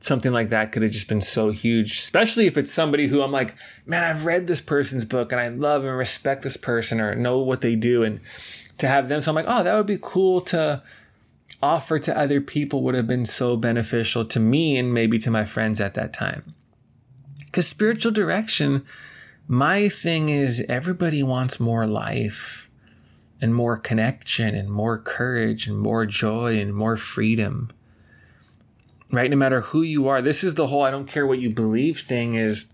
something 0.00 0.32
like 0.32 0.48
that 0.48 0.72
could 0.72 0.82
have 0.82 0.90
just 0.90 1.08
been 1.08 1.20
so 1.20 1.50
huge, 1.50 1.92
especially 1.98 2.46
if 2.46 2.56
it's 2.56 2.72
somebody 2.72 3.06
who 3.08 3.22
I'm 3.22 3.32
like, 3.32 3.54
man, 3.84 4.02
I've 4.02 4.24
read 4.24 4.46
this 4.46 4.60
person's 4.60 5.04
book 5.04 5.30
and 5.30 5.40
I 5.40 5.48
love 5.48 5.84
and 5.84 5.96
respect 5.96 6.42
this 6.42 6.56
person 6.56 7.00
or 7.00 7.14
know 7.14 7.38
what 7.38 7.60
they 7.60 7.76
do, 7.76 8.02
and 8.02 8.20
to 8.78 8.88
have 8.88 9.08
them, 9.08 9.20
so 9.20 9.30
I'm 9.30 9.36
like, 9.36 9.44
oh, 9.46 9.62
that 9.62 9.76
would 9.76 9.86
be 9.86 9.98
cool 10.00 10.40
to 10.42 10.82
offer 11.62 11.98
to 11.98 12.16
other 12.16 12.40
people 12.40 12.82
would 12.82 12.94
have 12.94 13.06
been 13.06 13.26
so 13.26 13.56
beneficial 13.56 14.24
to 14.24 14.40
me 14.40 14.76
and 14.76 14.94
maybe 14.94 15.18
to 15.18 15.30
my 15.30 15.44
friends 15.44 15.80
at 15.80 15.94
that 15.94 16.12
time. 16.12 16.54
Because 17.46 17.66
spiritual 17.66 18.12
direction, 18.12 18.84
my 19.48 19.88
thing 19.88 20.28
is 20.28 20.64
everybody 20.68 21.22
wants 21.22 21.58
more 21.58 21.86
life 21.86 22.70
and 23.40 23.54
more 23.54 23.76
connection 23.76 24.54
and 24.54 24.68
more 24.68 24.98
courage 24.98 25.66
and 25.66 25.78
more 25.78 26.06
joy 26.06 26.58
and 26.58 26.74
more 26.74 26.96
freedom. 26.96 27.70
Right? 29.10 29.30
No 29.30 29.36
matter 29.36 29.62
who 29.62 29.82
you 29.82 30.06
are, 30.08 30.20
this 30.20 30.44
is 30.44 30.54
the 30.54 30.66
whole 30.66 30.82
I 30.82 30.90
don't 30.90 31.06
care 31.06 31.26
what 31.26 31.38
you 31.38 31.50
believe 31.50 32.00
thing 32.00 32.34
is 32.34 32.72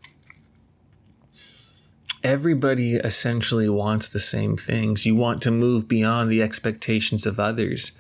everybody 2.24 2.94
essentially 2.94 3.68
wants 3.68 4.08
the 4.08 4.18
same 4.18 4.56
things. 4.56 5.06
You 5.06 5.14
want 5.14 5.42
to 5.42 5.50
move 5.50 5.86
beyond 5.86 6.30
the 6.30 6.42
expectations 6.42 7.24
of 7.26 7.38
others 7.38 7.92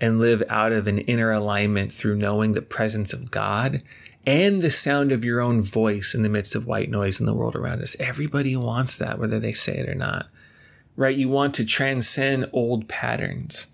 and 0.00 0.18
live 0.18 0.42
out 0.48 0.72
of 0.72 0.86
an 0.86 0.98
inner 1.00 1.30
alignment 1.30 1.92
through 1.92 2.16
knowing 2.16 2.54
the 2.54 2.62
presence 2.62 3.12
of 3.12 3.30
God 3.30 3.82
and 4.26 4.62
the 4.62 4.70
sound 4.70 5.12
of 5.12 5.24
your 5.24 5.40
own 5.40 5.62
voice 5.62 6.14
in 6.14 6.22
the 6.22 6.28
midst 6.28 6.54
of 6.54 6.66
white 6.66 6.90
noise 6.90 7.20
in 7.20 7.26
the 7.26 7.34
world 7.34 7.56
around 7.56 7.82
us. 7.82 7.96
Everybody 7.98 8.56
wants 8.56 8.96
that, 8.98 9.18
whether 9.18 9.38
they 9.38 9.52
say 9.52 9.78
it 9.78 9.88
or 9.88 9.94
not. 9.94 10.26
Right? 10.96 11.16
You 11.16 11.28
want 11.28 11.54
to 11.54 11.64
transcend 11.64 12.50
old 12.52 12.88
patterns, 12.88 13.68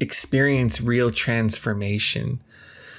experience 0.00 0.80
real 0.80 1.10
transformation. 1.10 2.42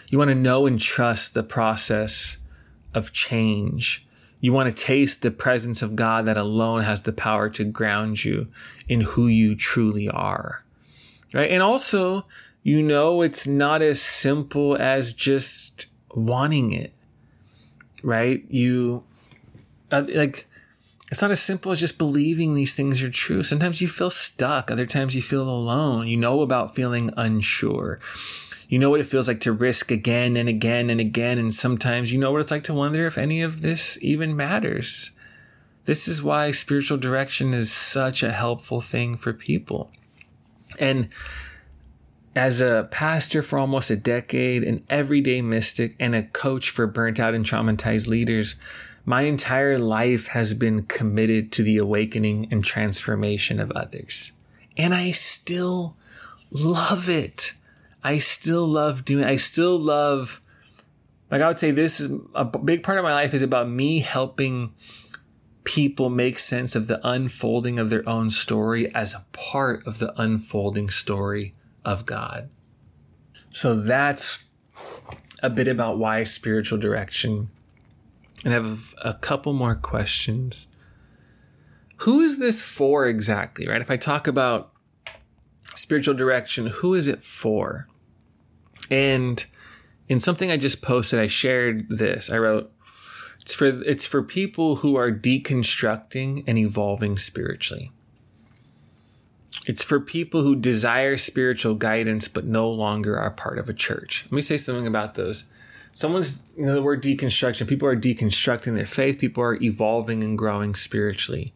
You 0.10 0.18
want 0.18 0.30
to 0.30 0.36
know 0.36 0.66
and 0.66 0.80
trust 0.80 1.34
the 1.34 1.44
process 1.44 2.38
of 2.94 3.12
change. 3.12 4.06
You 4.40 4.54
want 4.54 4.70
to 4.70 4.84
taste 4.84 5.24
the 5.24 5.32
presence 5.32 5.82
of 5.82 5.96
God 5.96 6.26
that 6.26 6.38
alone 6.38 6.84
has 6.84 7.02
the 7.02 7.14
power 7.14 7.50
to 7.52 7.64
ground 7.64 8.24
you 8.24 8.48
in 8.88 9.02
who 9.02 9.28
you 9.28 9.56
truly 9.56 10.08
are 10.08 10.64
right? 11.34 11.52
And 11.52 11.62
also, 11.62 12.26
you 12.64 12.82
know, 12.82 13.22
it's 13.22 13.48
not 13.48 13.82
as 13.82 14.02
simple 14.02 14.76
as 14.76 15.14
just 15.14 15.88
wanting 16.14 16.74
it, 16.74 16.94
right? 18.04 18.44
You, 18.50 19.04
uh, 19.92 20.06
like, 20.10 20.48
it's 21.10 21.22
not 21.22 21.32
as 21.32 21.42
simple 21.42 21.72
as 21.72 21.80
just 21.80 21.98
believing 21.98 22.54
these 22.54 22.74
things 22.74 23.02
are 23.02 23.10
true. 23.10 23.42
Sometimes 23.42 23.80
you 23.80 23.88
feel 23.88 24.10
stuck, 24.10 24.70
other 24.70 24.86
times 24.86 25.16
you 25.16 25.22
feel 25.22 25.48
alone. 25.48 26.08
You 26.08 26.18
know 26.18 26.42
about 26.42 26.76
feeling 26.76 27.12
unsure. 27.16 28.00
You 28.68 28.80
know 28.80 28.90
what 28.90 29.00
it 29.00 29.06
feels 29.06 29.30
like 29.30 29.40
to 29.42 29.54
risk 29.54 29.92
again 29.92 30.36
and 30.36 30.50
again 30.50 30.90
and 30.90 31.00
again. 31.00 31.38
And 31.38 31.54
sometimes 31.54 32.12
you 32.12 32.20
know 32.20 32.34
what 32.34 32.42
it's 32.42 32.52
like 32.52 32.66
to 32.66 32.74
wonder 32.74 33.08
if 33.08 33.18
any 33.18 33.42
of 33.42 33.62
this 33.62 33.98
even 34.02 34.36
matters. 34.36 35.12
This 35.86 36.10
is 36.10 36.22
why 36.22 36.52
spiritual 36.52 36.98
direction 36.98 37.54
is 37.54 37.72
such 37.72 38.22
a 38.22 38.34
helpful 38.34 38.82
thing 38.82 39.16
for 39.16 39.32
people. 39.32 39.90
And 40.80 41.10
as 42.36 42.62
a 42.62 42.88
pastor 42.92 43.42
for 43.42 43.58
almost 43.58 43.90
a 43.90 43.96
decade, 43.96 44.64
an 44.64 44.84
everyday 44.90 45.42
mystic, 45.42 45.96
and 46.00 46.16
a 46.16 46.24
coach 46.24 46.70
for 46.70 46.86
burnt 46.86 47.20
out 47.20 47.34
and 47.34 47.46
traumatized 47.46 48.08
leaders, 48.08 48.56
my 49.06 49.22
entire 49.22 49.80
life 49.80 50.28
has 50.28 50.54
been 50.54 50.84
committed 50.84 51.52
to 51.54 51.64
the 51.64 51.78
awakening 51.78 52.48
and 52.52 52.64
transformation 52.64 53.60
of 53.60 53.72
others. 53.72 54.34
And 54.78 54.94
I 54.94 55.12
still 55.12 55.96
love 56.52 57.10
it. 57.10 57.54
I 58.04 58.20
still 58.20 58.68
love 58.68 59.04
doing 59.04 59.26
I 59.26 59.36
still 59.38 59.78
love 59.78 60.42
like 61.30 61.42
I 61.42 61.48
would 61.48 61.58
say 61.58 61.72
this 61.72 62.00
is 62.00 62.12
a 62.36 62.46
big 62.46 62.84
part 62.84 62.98
of 62.98 63.04
my 63.04 63.14
life 63.14 63.34
is 63.34 63.42
about 63.42 63.70
me 63.70 64.00
helping 64.00 64.74
people 65.68 66.10
make 66.10 66.40
sense 66.40 66.78
of 66.78 66.88
the 66.88 67.06
unfolding 67.06 67.78
of 67.78 67.90
their 67.90 68.08
own 68.08 68.30
story 68.30 68.90
as 68.96 69.14
a 69.14 69.26
part 69.34 69.86
of 69.86 70.00
the 70.00 70.14
unfolding 70.20 70.90
story 70.90 71.54
of 71.84 72.06
God. 72.06 72.50
So 73.50 73.76
that's 73.76 74.48
a 75.44 75.50
bit 75.50 75.68
about 75.68 75.98
why 75.98 76.24
spiritual 76.24 76.78
direction. 76.78 77.50
And 78.46 78.54
I 78.54 78.56
have 78.56 78.96
a 79.04 79.16
couple 79.16 79.52
more 79.52 79.76
questions. 79.76 80.70
Who 81.98 82.22
is 82.22 82.40
this 82.40 82.62
for 82.62 83.06
exactly, 83.06 83.68
right? 83.68 83.82
If 83.82 83.92
I 83.92 83.98
talk 83.98 84.26
about 84.26 84.72
spiritual 85.76 86.14
direction, 86.14 86.68
who 86.68 86.94
is 86.94 87.10
it 87.10 87.22
for? 87.22 87.90
And 88.90 89.44
in 90.08 90.22
something 90.22 90.50
I 90.50 90.56
just 90.56 90.82
posted, 90.82 91.20
I 91.20 91.28
shared 91.28 91.90
this. 91.90 92.32
I 92.32 92.38
wrote, 92.38 92.72
it's 93.48 93.56
for 93.56 93.82
it's 93.84 94.06
for 94.06 94.22
people 94.22 94.78
who 94.78 94.98
are 94.98 95.10
deconstructing 95.10 96.44
and 96.48 96.58
evolving 96.58 97.18
spiritually. 97.18 97.94
It's 99.66 99.86
for 99.86 100.02
people 100.02 100.44
who 100.44 100.54
desire 100.54 101.16
spiritual 101.16 101.76
guidance 101.76 102.28
but 102.28 102.44
no 102.44 102.70
longer 102.70 103.18
are 103.18 103.32
part 103.32 103.58
of 103.58 103.70
a 103.70 103.74
church. 103.74 104.26
Let 104.26 104.34
me 104.34 104.42
say 104.42 104.58
something 104.58 104.86
about 104.86 105.16
those. 105.16 105.46
Someone's 105.94 106.44
you 106.58 106.66
know 106.66 106.74
the 106.74 106.82
word 106.82 107.02
deconstruction, 107.02 107.70
people 107.70 107.88
are 107.88 107.96
deconstructing 107.96 108.76
their 108.76 108.86
faith, 108.86 109.18
people 109.18 109.46
are 109.46 109.56
evolving 109.62 110.26
and 110.26 110.38
growing 110.38 110.76
spiritually. 110.76 111.54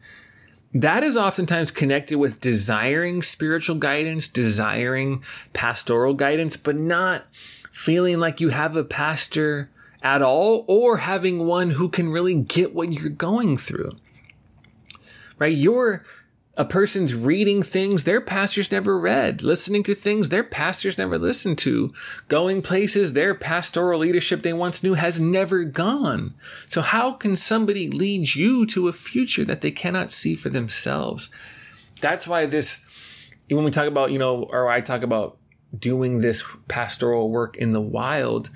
That 0.73 1.03
is 1.03 1.17
oftentimes 1.17 1.71
connected 1.71 2.15
with 2.15 2.39
desiring 2.39 3.21
spiritual 3.21 3.75
guidance, 3.75 4.29
desiring 4.29 5.25
pastoral 5.51 6.13
guidance, 6.13 6.55
but 6.55 6.77
not 6.77 7.25
feeling 7.69 8.21
like 8.21 8.39
you 8.39 8.47
have 8.47 8.77
a 8.77 8.85
pastor 8.85 9.69
at 10.01 10.21
all 10.21 10.65
or 10.67 10.97
having 10.97 11.45
one 11.45 11.71
who 11.71 11.89
can 11.89 12.09
really 12.09 12.35
get 12.35 12.73
what 12.73 12.91
you're 12.91 13.09
going 13.09 13.57
through. 13.57 13.91
Right? 15.37 15.55
You're 15.55 16.03
a 16.57 16.65
person's 16.65 17.15
reading 17.15 17.63
things 17.63 18.03
their 18.03 18.19
pastors 18.19 18.71
never 18.71 18.99
read, 18.99 19.41
listening 19.41 19.83
to 19.83 19.95
things 19.95 20.29
their 20.29 20.43
pastors 20.43 20.97
never 20.97 21.17
listened 21.17 21.57
to, 21.59 21.93
going 22.27 22.61
places 22.61 23.13
their 23.13 23.33
pastoral 23.33 23.99
leadership 23.99 24.41
they 24.41 24.53
once 24.53 24.83
knew 24.83 24.95
has 24.95 25.19
never 25.19 25.63
gone. 25.63 26.33
So, 26.67 26.81
how 26.81 27.13
can 27.13 27.35
somebody 27.35 27.89
lead 27.89 28.35
you 28.35 28.65
to 28.67 28.89
a 28.89 28.93
future 28.93 29.45
that 29.45 29.61
they 29.61 29.71
cannot 29.71 30.11
see 30.11 30.35
for 30.35 30.49
themselves? 30.49 31.29
That's 32.01 32.27
why 32.27 32.47
this, 32.47 32.85
when 33.49 33.63
we 33.63 33.71
talk 33.71 33.87
about, 33.87 34.11
you 34.11 34.19
know, 34.19 34.43
or 34.43 34.69
I 34.69 34.81
talk 34.81 35.03
about 35.03 35.37
doing 35.77 36.19
this 36.19 36.43
pastoral 36.67 37.29
work 37.29 37.55
in 37.55 37.71
the 37.71 37.81
wild, 37.81 38.49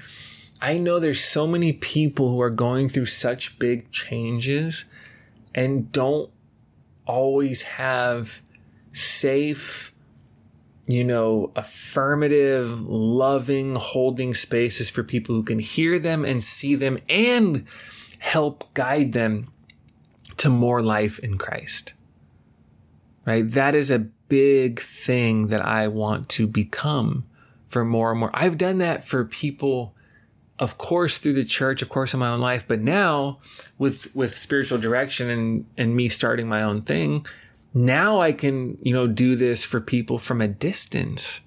I 0.66 0.80
know 0.80 1.00
there's 1.00 1.24
so 1.24 1.46
many 1.46 1.74
people 1.74 2.32
who 2.32 2.42
are 2.42 2.50
going 2.50 2.90
through 2.90 3.06
such 3.06 3.60
big 3.60 3.92
changes 3.92 4.86
and 5.54 5.92
don't 5.92 6.32
always 7.06 7.62
have 7.62 8.42
safe, 8.92 9.94
you 10.88 11.04
know, 11.04 11.52
affirmative, 11.56 12.82
loving, 12.82 13.76
holding 13.76 14.34
spaces 14.34 14.90
for 14.90 15.04
people 15.04 15.36
who 15.36 15.44
can 15.44 15.60
hear 15.60 16.00
them 16.00 16.26
and 16.26 16.44
see 16.44 16.74
them 16.74 16.98
and 17.08 17.68
help 18.18 18.74
guide 18.74 19.14
them 19.14 19.52
to 20.38 20.50
more 20.50 20.82
life 20.82 21.20
in 21.20 21.38
Christ. 21.38 21.94
Right? 23.24 23.48
That 23.48 23.76
is 23.76 23.92
a 23.92 24.00
big 24.00 24.82
thing 24.82 25.50
that 25.50 25.64
I 25.64 25.88
want 25.90 26.28
to 26.30 26.48
become 26.48 27.28
for 27.68 27.86
more 27.86 28.10
and 28.10 28.20
more. 28.20 28.32
I've 28.34 28.58
done 28.58 28.80
that 28.80 29.06
for 29.06 29.24
people 29.26 29.94
of 30.60 30.78
course 30.78 31.18
through 31.18 31.34
the 31.34 31.44
church 31.44 31.82
of 31.82 31.90
course 31.90 32.14
in 32.14 32.20
my 32.20 32.30
own 32.30 32.40
life 32.40 32.66
but 32.68 32.80
now 32.80 33.40
with 33.78 34.14
with 34.16 34.36
spiritual 34.36 34.78
direction 34.78 35.30
and 35.30 35.66
and 35.78 35.96
me 35.96 36.08
starting 36.08 36.48
my 36.48 36.62
own 36.62 36.82
thing 36.82 37.26
now 37.74 38.22
i 38.22 38.32
can 38.32 38.78
you 38.82 38.94
know 38.94 39.08
do 39.08 39.36
this 39.36 39.64
for 39.64 39.82
people 39.82 40.18
from 40.18 40.42
a 40.42 40.48
distance 40.48 41.42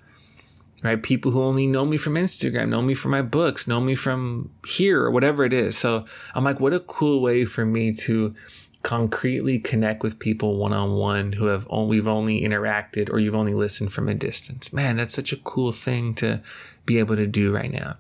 right? 0.85 1.03
People 1.03 1.33
who 1.33 1.43
only 1.43 1.67
know 1.67 1.85
me 1.85 1.97
from 1.97 2.15
instagram 2.15 2.69
know 2.69 2.83
me 2.83 2.95
from 2.95 3.11
my 3.11 3.23
books 3.23 3.67
know 3.67 3.81
me 3.81 3.95
from 3.95 4.51
here 4.67 5.03
or 5.03 5.11
whatever 5.11 5.45
it 5.45 5.53
is. 5.53 5.77
So 5.77 6.05
i'm 6.35 6.45
like 6.45 6.61
what 6.61 6.73
a 6.73 6.81
cool 6.81 7.21
way 7.21 7.45
for 7.45 7.65
me 7.65 7.93
to 7.95 8.35
concretely 8.83 9.59
connect 9.59 10.05
with 10.05 10.21
people 10.21 10.57
one-on-one 10.57 11.33
who 11.33 11.47
have 11.47 11.67
only, 11.69 11.97
we've 11.97 12.07
only 12.07 12.43
interacted 12.43 13.11
or 13.11 13.19
you've 13.19 13.35
only 13.35 13.55
listened 13.55 13.93
from 13.93 14.09
a 14.09 14.15
distance. 14.15 14.73
Man 14.73 14.99
that's 14.99 15.15
such 15.15 15.33
a 15.33 15.37
cool 15.37 15.73
thing 15.73 16.15
to 16.15 16.41
be 16.87 16.99
able 16.99 17.17
to 17.17 17.27
do 17.27 17.53
right 17.53 17.73
now 17.73 17.97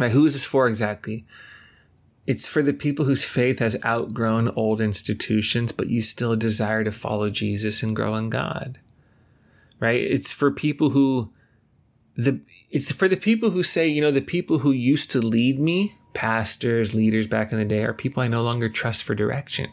Right? 0.00 0.10
Who 0.10 0.24
is 0.24 0.32
this 0.32 0.46
for 0.46 0.66
exactly? 0.66 1.26
It's 2.26 2.48
for 2.48 2.62
the 2.62 2.72
people 2.72 3.04
whose 3.04 3.24
faith 3.24 3.58
has 3.58 3.76
outgrown 3.84 4.48
old 4.50 4.80
institutions, 4.80 5.72
but 5.72 5.88
you 5.88 6.00
still 6.00 6.36
desire 6.36 6.84
to 6.84 6.92
follow 6.92 7.28
Jesus 7.28 7.82
and 7.82 7.94
grow 7.94 8.16
in 8.16 8.30
God. 8.30 8.78
Right? 9.78 10.00
It's 10.00 10.32
for 10.32 10.50
people 10.50 10.90
who 10.90 11.32
the 12.16 12.40
it's 12.70 12.92
for 12.92 13.08
the 13.08 13.16
people 13.16 13.50
who 13.50 13.62
say, 13.62 13.88
you 13.88 14.00
know, 14.00 14.10
the 14.10 14.20
people 14.20 14.58
who 14.58 14.72
used 14.72 15.10
to 15.10 15.20
lead 15.20 15.58
me, 15.58 15.96
pastors, 16.14 16.94
leaders 16.94 17.26
back 17.26 17.52
in 17.52 17.58
the 17.58 17.64
day, 17.64 17.82
are 17.82 17.92
people 17.92 18.22
I 18.22 18.28
no 18.28 18.42
longer 18.42 18.68
trust 18.68 19.04
for 19.04 19.14
direction. 19.14 19.70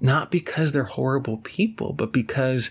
Not 0.00 0.30
because 0.30 0.72
they're 0.72 0.84
horrible 0.84 1.38
people, 1.38 1.92
but 1.92 2.12
because 2.12 2.70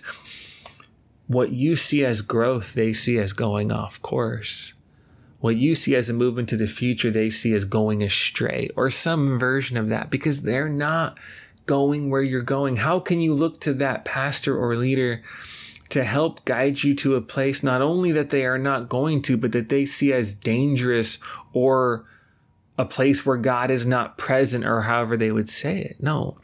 what 1.27 1.51
you 1.51 1.75
see 1.75 2.03
as 2.03 2.21
growth, 2.21 2.73
they 2.73 2.91
see 2.91 3.17
as 3.17 3.33
going 3.33 3.71
off 3.71 4.01
course. 4.01 4.73
What 5.41 5.57
you 5.57 5.73
see 5.73 5.95
as 5.95 6.07
a 6.07 6.13
movement 6.13 6.49
to 6.49 6.57
the 6.57 6.67
future, 6.67 7.09
they 7.09 7.31
see 7.31 7.53
as 7.53 7.65
going 7.65 8.03
astray 8.03 8.69
or 8.75 8.89
some 8.91 9.39
version 9.39 9.75
of 9.75 9.89
that 9.89 10.09
because 10.09 10.41
they're 10.41 10.69
not 10.69 11.17
going 11.65 12.09
where 12.09 12.21
you're 12.21 12.43
going. 12.43 12.77
How 12.77 12.99
can 12.99 13.19
you 13.19 13.33
look 13.33 13.59
to 13.61 13.73
that 13.73 14.05
pastor 14.05 14.57
or 14.57 14.75
leader 14.75 15.23
to 15.89 16.03
help 16.03 16.45
guide 16.45 16.83
you 16.83 16.95
to 16.95 17.15
a 17.15 17.21
place 17.21 17.63
not 17.63 17.81
only 17.81 18.11
that 18.11 18.29
they 18.29 18.45
are 18.45 18.59
not 18.59 18.87
going 18.87 19.21
to, 19.23 19.35
but 19.35 19.51
that 19.51 19.69
they 19.69 19.83
see 19.83 20.13
as 20.13 20.35
dangerous 20.35 21.17
or 21.53 22.05
a 22.77 22.85
place 22.85 23.25
where 23.25 23.37
God 23.37 23.71
is 23.71 23.85
not 23.85 24.17
present 24.17 24.63
or 24.63 24.81
however 24.81 25.17
they 25.17 25.31
would 25.31 25.49
say 25.49 25.81
it? 25.81 25.97
No. 26.01 26.37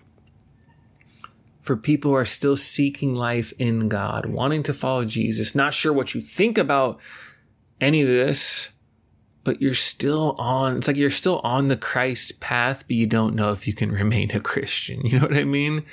For 1.62 1.78
people 1.78 2.12
who 2.12 2.18
are 2.18 2.26
still 2.26 2.58
seeking 2.58 3.14
life 3.14 3.54
in 3.60 3.90
God, 3.90 4.26
wanting 4.26 4.64
to 4.64 4.74
follow 4.74 5.06
Jesus, 5.06 5.54
not 5.54 5.74
sure 5.74 5.94
what 5.94 6.16
you 6.16 6.22
think 6.22 6.58
about 6.58 7.00
any 7.80 8.02
of 8.02 8.08
this, 8.08 8.70
but 9.48 9.62
you're 9.62 9.74
still 9.74 10.36
on 10.40 10.76
it's 10.76 10.90
like 10.90 10.98
you're 10.98 11.10
still 11.10 11.40
on 11.42 11.70
the 11.70 11.78
Christ 11.78 12.42
path, 12.42 12.84
but 12.86 12.98
you 12.98 13.08
don't 13.08 13.34
know 13.34 13.54
if 13.54 13.66
you 13.66 13.74
can 13.74 13.94
remain 13.94 14.30
a 14.32 14.42
Christian. 14.42 15.06
You 15.06 15.20
know 15.20 15.26
what 15.26 15.38
I 15.38 15.46
mean? 15.46 15.86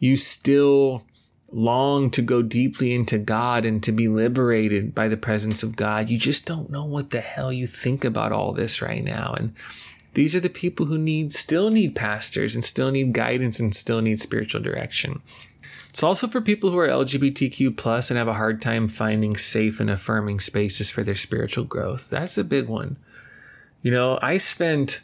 You 0.00 0.16
still 0.16 1.04
long 1.52 2.10
to 2.10 2.20
go 2.20 2.42
deeply 2.42 2.92
into 2.92 3.16
God 3.16 3.64
and 3.64 3.80
to 3.84 3.92
be 3.92 4.08
liberated 4.08 4.92
by 4.92 5.06
the 5.06 5.16
presence 5.16 5.62
of 5.62 5.76
God. 5.76 6.10
You 6.10 6.18
just 6.18 6.46
don't 6.46 6.68
know 6.68 6.84
what 6.84 7.10
the 7.10 7.20
hell 7.20 7.52
you 7.52 7.68
think 7.68 8.04
about 8.04 8.32
all 8.32 8.52
this 8.52 8.82
right 8.82 9.04
now. 9.04 9.36
And 9.38 9.54
these 10.14 10.34
are 10.34 10.40
the 10.40 10.50
people 10.50 10.86
who 10.86 10.98
need 10.98 11.32
still 11.32 11.70
need 11.70 11.94
pastors 11.94 12.56
and 12.56 12.64
still 12.64 12.90
need 12.90 13.12
guidance 13.12 13.60
and 13.60 13.72
still 13.72 14.00
need 14.00 14.20
spiritual 14.20 14.60
direction. 14.60 15.22
It's 15.98 16.04
also 16.04 16.28
for 16.28 16.40
people 16.40 16.70
who 16.70 16.78
are 16.78 16.86
LGBTQ 16.86 17.76
plus 17.76 18.08
and 18.08 18.18
have 18.18 18.28
a 18.28 18.34
hard 18.34 18.62
time 18.62 18.86
finding 18.86 19.36
safe 19.36 19.80
and 19.80 19.90
affirming 19.90 20.38
spaces 20.38 20.92
for 20.92 21.02
their 21.02 21.16
spiritual 21.16 21.64
growth. 21.64 22.08
That's 22.08 22.38
a 22.38 22.44
big 22.44 22.68
one. 22.68 22.98
You 23.82 23.90
know, 23.90 24.16
I 24.22 24.38
spent 24.38 25.00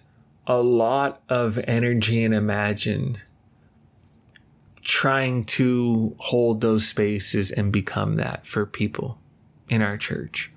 a 0.46 0.58
lot 0.58 1.20
of 1.28 1.58
energy 1.66 2.22
and 2.22 2.32
imagine 2.32 3.18
trying 4.82 5.46
to 5.46 6.14
hold 6.18 6.60
those 6.60 6.86
spaces 6.86 7.50
and 7.50 7.72
become 7.72 8.14
that 8.14 8.46
for 8.46 8.64
people 8.64 9.18
in 9.68 9.82
our 9.82 9.96
church. 9.96 10.52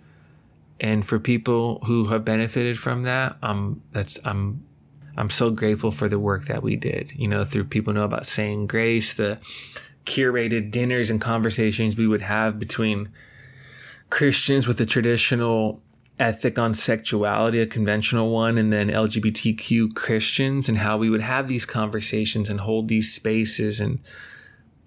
And 0.79 1.03
for 1.03 1.17
people 1.17 1.79
who 1.85 2.09
have 2.09 2.23
benefited 2.23 2.77
from 2.77 3.01
that, 3.01 3.37
um 3.41 3.81
that's 3.91 4.19
I'm 4.23 4.63
I'm 5.17 5.31
so 5.31 5.49
grateful 5.49 5.89
for 5.89 6.07
the 6.07 6.19
work 6.19 6.45
that 6.45 6.61
we 6.61 6.75
did. 6.75 7.13
You 7.15 7.27
know, 7.27 7.43
through 7.43 7.63
people 7.63 7.91
know 7.91 8.03
about 8.03 8.27
saying 8.27 8.67
grace, 8.67 9.15
the 9.15 9.39
curated 10.07 10.71
dinners 10.71 11.09
and 11.09 11.21
conversations 11.21 11.97
we 11.97 12.07
would 12.07 12.21
have 12.21 12.57
between 12.57 13.09
Christians 14.09 14.67
with 14.67 14.77
the 14.77 14.85
traditional 14.85 15.81
ethic 16.17 16.57
on 16.57 16.73
sexuality, 16.73 17.59
a 17.59 17.67
conventional 17.67 18.31
one, 18.31 18.57
and 18.57 18.73
then 18.73 18.87
LGBTQ 18.87 19.93
Christians, 19.93 20.67
and 20.67 20.79
how 20.79 20.97
we 20.97 21.09
would 21.09 21.21
have 21.21 21.47
these 21.47 21.65
conversations 21.65 22.49
and 22.49 22.61
hold 22.61 22.87
these 22.87 23.13
spaces 23.13 23.79
and 23.79 23.99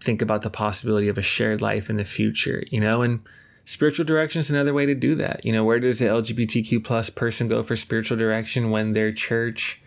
think 0.00 0.22
about 0.22 0.42
the 0.42 0.50
possibility 0.50 1.08
of 1.08 1.18
a 1.18 1.22
shared 1.22 1.60
life 1.60 1.90
in 1.90 1.96
the 1.96 2.04
future, 2.04 2.64
you 2.70 2.80
know, 2.80 3.02
and 3.02 3.20
spiritual 3.66 4.06
direction 4.06 4.40
is 4.40 4.50
another 4.50 4.72
way 4.72 4.86
to 4.86 4.94
do 4.94 5.14
that. 5.14 5.44
You 5.44 5.52
know, 5.52 5.64
where 5.64 5.78
does 5.78 5.98
the 5.98 6.06
LGBTQ 6.06 6.82
plus 6.82 7.10
person 7.10 7.46
go 7.46 7.62
for 7.62 7.76
spiritual 7.76 8.16
direction 8.16 8.70
when 8.70 8.94
their 8.94 9.12
church 9.12 9.80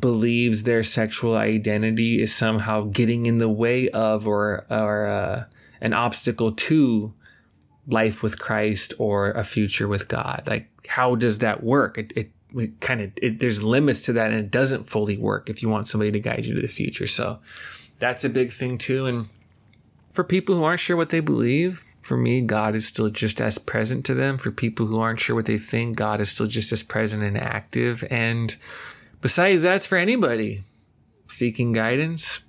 believes 0.00 0.62
their 0.62 0.82
sexual 0.82 1.36
identity 1.36 2.20
is 2.20 2.34
somehow 2.34 2.82
getting 2.82 3.26
in 3.26 3.38
the 3.38 3.48
way 3.48 3.88
of 3.90 4.26
or 4.26 4.66
or 4.70 5.06
uh, 5.06 5.44
an 5.80 5.92
obstacle 5.92 6.52
to 6.52 7.12
life 7.86 8.22
with 8.22 8.38
Christ 8.38 8.94
or 8.98 9.30
a 9.32 9.44
future 9.44 9.86
with 9.88 10.08
God. 10.08 10.44
Like, 10.46 10.68
how 10.88 11.14
does 11.14 11.38
that 11.40 11.62
work? 11.62 11.98
It, 11.98 12.12
it, 12.16 12.30
it 12.54 12.80
kind 12.80 13.00
of 13.00 13.38
there's 13.38 13.62
limits 13.62 14.02
to 14.02 14.12
that, 14.14 14.30
and 14.30 14.40
it 14.40 14.50
doesn't 14.50 14.88
fully 14.88 15.16
work 15.16 15.50
if 15.50 15.62
you 15.62 15.68
want 15.68 15.86
somebody 15.86 16.12
to 16.12 16.20
guide 16.20 16.46
you 16.46 16.54
to 16.54 16.62
the 16.62 16.68
future. 16.68 17.06
So 17.06 17.38
that's 17.98 18.24
a 18.24 18.28
big 18.28 18.52
thing 18.52 18.78
too. 18.78 19.06
And 19.06 19.28
for 20.12 20.24
people 20.24 20.54
who 20.56 20.64
aren't 20.64 20.80
sure 20.80 20.96
what 20.96 21.10
they 21.10 21.20
believe, 21.20 21.84
for 22.02 22.16
me, 22.16 22.42
God 22.42 22.74
is 22.74 22.86
still 22.86 23.08
just 23.08 23.40
as 23.40 23.58
present 23.58 24.04
to 24.06 24.14
them. 24.14 24.38
For 24.38 24.50
people 24.50 24.86
who 24.86 25.00
aren't 25.00 25.20
sure 25.20 25.34
what 25.34 25.46
they 25.46 25.58
think, 25.58 25.96
God 25.96 26.20
is 26.20 26.30
still 26.30 26.46
just 26.46 26.70
as 26.70 26.82
present 26.82 27.22
and 27.22 27.38
active. 27.38 28.04
And 28.10 28.54
Besides, 29.24 29.62
that's 29.62 29.86
for 29.86 29.96
anybody 29.96 30.64
seeking 31.28 31.72
guidance, 31.72 32.40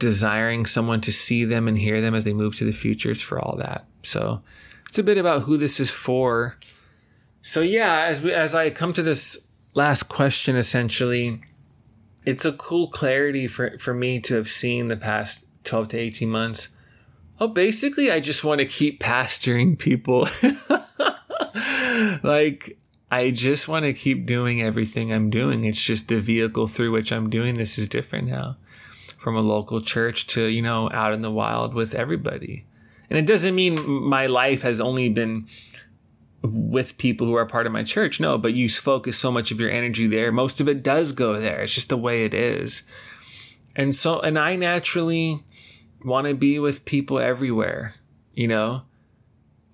desiring 0.00 0.66
someone 0.66 1.00
to 1.02 1.12
see 1.12 1.44
them 1.44 1.68
and 1.68 1.78
hear 1.78 2.00
them 2.00 2.12
as 2.12 2.24
they 2.24 2.32
move 2.32 2.56
to 2.56 2.64
the 2.64 2.72
future. 2.72 3.12
It's 3.12 3.22
for 3.22 3.38
all 3.38 3.56
that. 3.58 3.86
So 4.02 4.42
it's 4.88 4.98
a 4.98 5.04
bit 5.04 5.16
about 5.16 5.42
who 5.42 5.56
this 5.56 5.78
is 5.78 5.92
for. 5.92 6.58
So 7.40 7.60
yeah, 7.60 8.00
as 8.00 8.20
we, 8.20 8.32
as 8.32 8.52
I 8.52 8.70
come 8.70 8.94
to 8.94 9.02
this 9.04 9.46
last 9.74 10.08
question, 10.08 10.56
essentially, 10.56 11.40
it's 12.24 12.44
a 12.44 12.54
cool 12.54 12.88
clarity 12.88 13.46
for 13.46 13.78
for 13.78 13.94
me 13.94 14.18
to 14.22 14.34
have 14.34 14.48
seen 14.48 14.88
the 14.88 14.96
past 14.96 15.46
twelve 15.62 15.86
to 15.90 15.98
eighteen 15.98 16.30
months. 16.30 16.70
Oh, 17.38 17.46
basically, 17.46 18.10
I 18.10 18.18
just 18.18 18.42
want 18.42 18.58
to 18.58 18.66
keep 18.66 19.00
pastoring 19.00 19.78
people. 19.78 20.26
like 22.24 22.76
I 23.10 23.30
just 23.30 23.68
want 23.68 23.84
to 23.84 23.92
keep 23.92 24.26
doing 24.26 24.60
everything 24.60 25.12
I'm 25.12 25.30
doing. 25.30 25.64
It's 25.64 25.80
just 25.80 26.08
the 26.08 26.20
vehicle 26.20 26.66
through 26.66 26.90
which 26.90 27.12
I'm 27.12 27.30
doing 27.30 27.54
this 27.54 27.78
is 27.78 27.88
different 27.88 28.28
now. 28.28 28.56
From 29.18 29.36
a 29.36 29.40
local 29.40 29.80
church 29.80 30.26
to, 30.28 30.44
you 30.44 30.62
know, 30.62 30.90
out 30.92 31.12
in 31.12 31.20
the 31.20 31.30
wild 31.30 31.74
with 31.74 31.94
everybody. 31.94 32.64
And 33.08 33.18
it 33.18 33.26
doesn't 33.26 33.54
mean 33.54 33.78
my 33.88 34.26
life 34.26 34.62
has 34.62 34.80
only 34.80 35.08
been 35.08 35.46
with 36.42 36.98
people 36.98 37.26
who 37.26 37.34
are 37.34 37.46
part 37.46 37.66
of 37.66 37.72
my 37.72 37.82
church. 37.82 38.20
No, 38.20 38.38
but 38.38 38.54
you 38.54 38.68
focus 38.68 39.16
so 39.16 39.30
much 39.32 39.50
of 39.50 39.60
your 39.60 39.70
energy 39.70 40.06
there. 40.06 40.32
Most 40.32 40.60
of 40.60 40.68
it 40.68 40.82
does 40.82 41.12
go 41.12 41.40
there. 41.40 41.62
It's 41.62 41.74
just 41.74 41.88
the 41.88 41.96
way 41.96 42.24
it 42.24 42.34
is. 42.34 42.82
And 43.74 43.94
so, 43.94 44.20
and 44.20 44.38
I 44.38 44.56
naturally 44.56 45.44
want 46.04 46.26
to 46.26 46.34
be 46.34 46.58
with 46.58 46.84
people 46.84 47.18
everywhere, 47.18 47.96
you 48.34 48.48
know? 48.48 48.82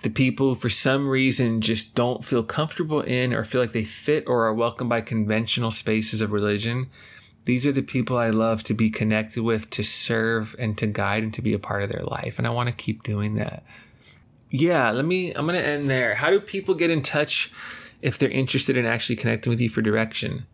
The 0.02 0.10
people 0.10 0.54
for 0.54 0.68
some 0.68 1.08
reason 1.08 1.60
just 1.60 1.94
don't 1.94 2.24
feel 2.24 2.42
comfortable 2.42 3.00
in 3.00 3.32
or 3.32 3.44
feel 3.44 3.60
like 3.60 3.72
they 3.72 3.84
fit 3.84 4.24
or 4.26 4.44
are 4.46 4.54
welcomed 4.54 4.90
by 4.90 5.00
conventional 5.00 5.70
spaces 5.70 6.20
of 6.20 6.32
religion. 6.32 6.90
These 7.44 7.66
are 7.66 7.72
the 7.72 7.82
people 7.82 8.16
I 8.16 8.30
love 8.30 8.62
to 8.64 8.74
be 8.74 8.90
connected 8.90 9.42
with, 9.42 9.70
to 9.70 9.82
serve 9.82 10.54
and 10.58 10.76
to 10.78 10.86
guide 10.86 11.22
and 11.22 11.34
to 11.34 11.42
be 11.42 11.52
a 11.52 11.58
part 11.58 11.82
of 11.82 11.90
their 11.90 12.04
life. 12.04 12.38
And 12.38 12.46
I 12.46 12.50
want 12.50 12.68
to 12.68 12.72
keep 12.72 13.02
doing 13.02 13.36
that. 13.36 13.64
Yeah, 14.50 14.90
let 14.90 15.04
me, 15.04 15.32
I'm 15.32 15.46
going 15.46 15.58
to 15.58 15.66
end 15.66 15.88
there. 15.88 16.16
How 16.16 16.30
do 16.30 16.38
people 16.40 16.74
get 16.74 16.90
in 16.90 17.02
touch 17.02 17.52
if 18.00 18.18
they're 18.18 18.28
interested 18.28 18.76
in 18.76 18.84
actually 18.84 19.16
connecting 19.16 19.50
with 19.50 19.60
you 19.60 19.68
for 19.68 19.82
direction? 19.82 20.46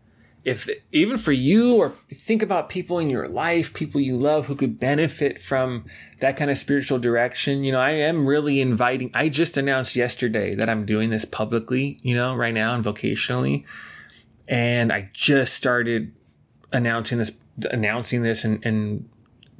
If 0.45 0.69
even 0.91 1.17
for 1.17 1.31
you 1.31 1.75
or 1.75 1.93
think 2.11 2.41
about 2.41 2.69
people 2.69 2.97
in 2.97 3.09
your 3.09 3.27
life 3.27 3.73
people 3.73 3.99
you 3.99 4.15
love 4.15 4.45
who 4.45 4.55
could 4.55 4.79
benefit 4.79 5.41
from 5.41 5.85
that 6.21 6.37
kind 6.37 6.49
of 6.49 6.57
spiritual 6.57 6.97
direction 6.97 7.63
you 7.63 7.71
know 7.71 7.79
i 7.79 7.91
am 7.91 8.25
really 8.25 8.61
inviting 8.61 9.11
i 9.13 9.27
just 9.27 9.57
announced 9.57 9.95
yesterday 9.95 10.55
that 10.55 10.69
i'm 10.69 10.85
doing 10.85 11.09
this 11.09 11.25
publicly 11.25 11.99
you 12.03 12.15
know 12.15 12.35
right 12.35 12.53
now 12.53 12.73
and 12.73 12.83
vocationally. 12.83 13.65
And 14.47 14.91
i 14.91 15.09
just 15.13 15.53
started 15.53 16.13
announcing 16.71 17.17
this 17.17 17.37
announcing 17.65 18.23
this 18.23 18.43
and, 18.43 18.65
and 18.65 19.09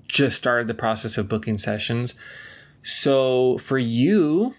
just 0.07 0.37
started 0.37 0.67
the 0.67 0.73
process 0.73 1.17
of 1.17 1.29
booking 1.29 1.57
sessions. 1.57 2.15
So 2.83 3.57
for 3.59 3.77
you 3.77 4.55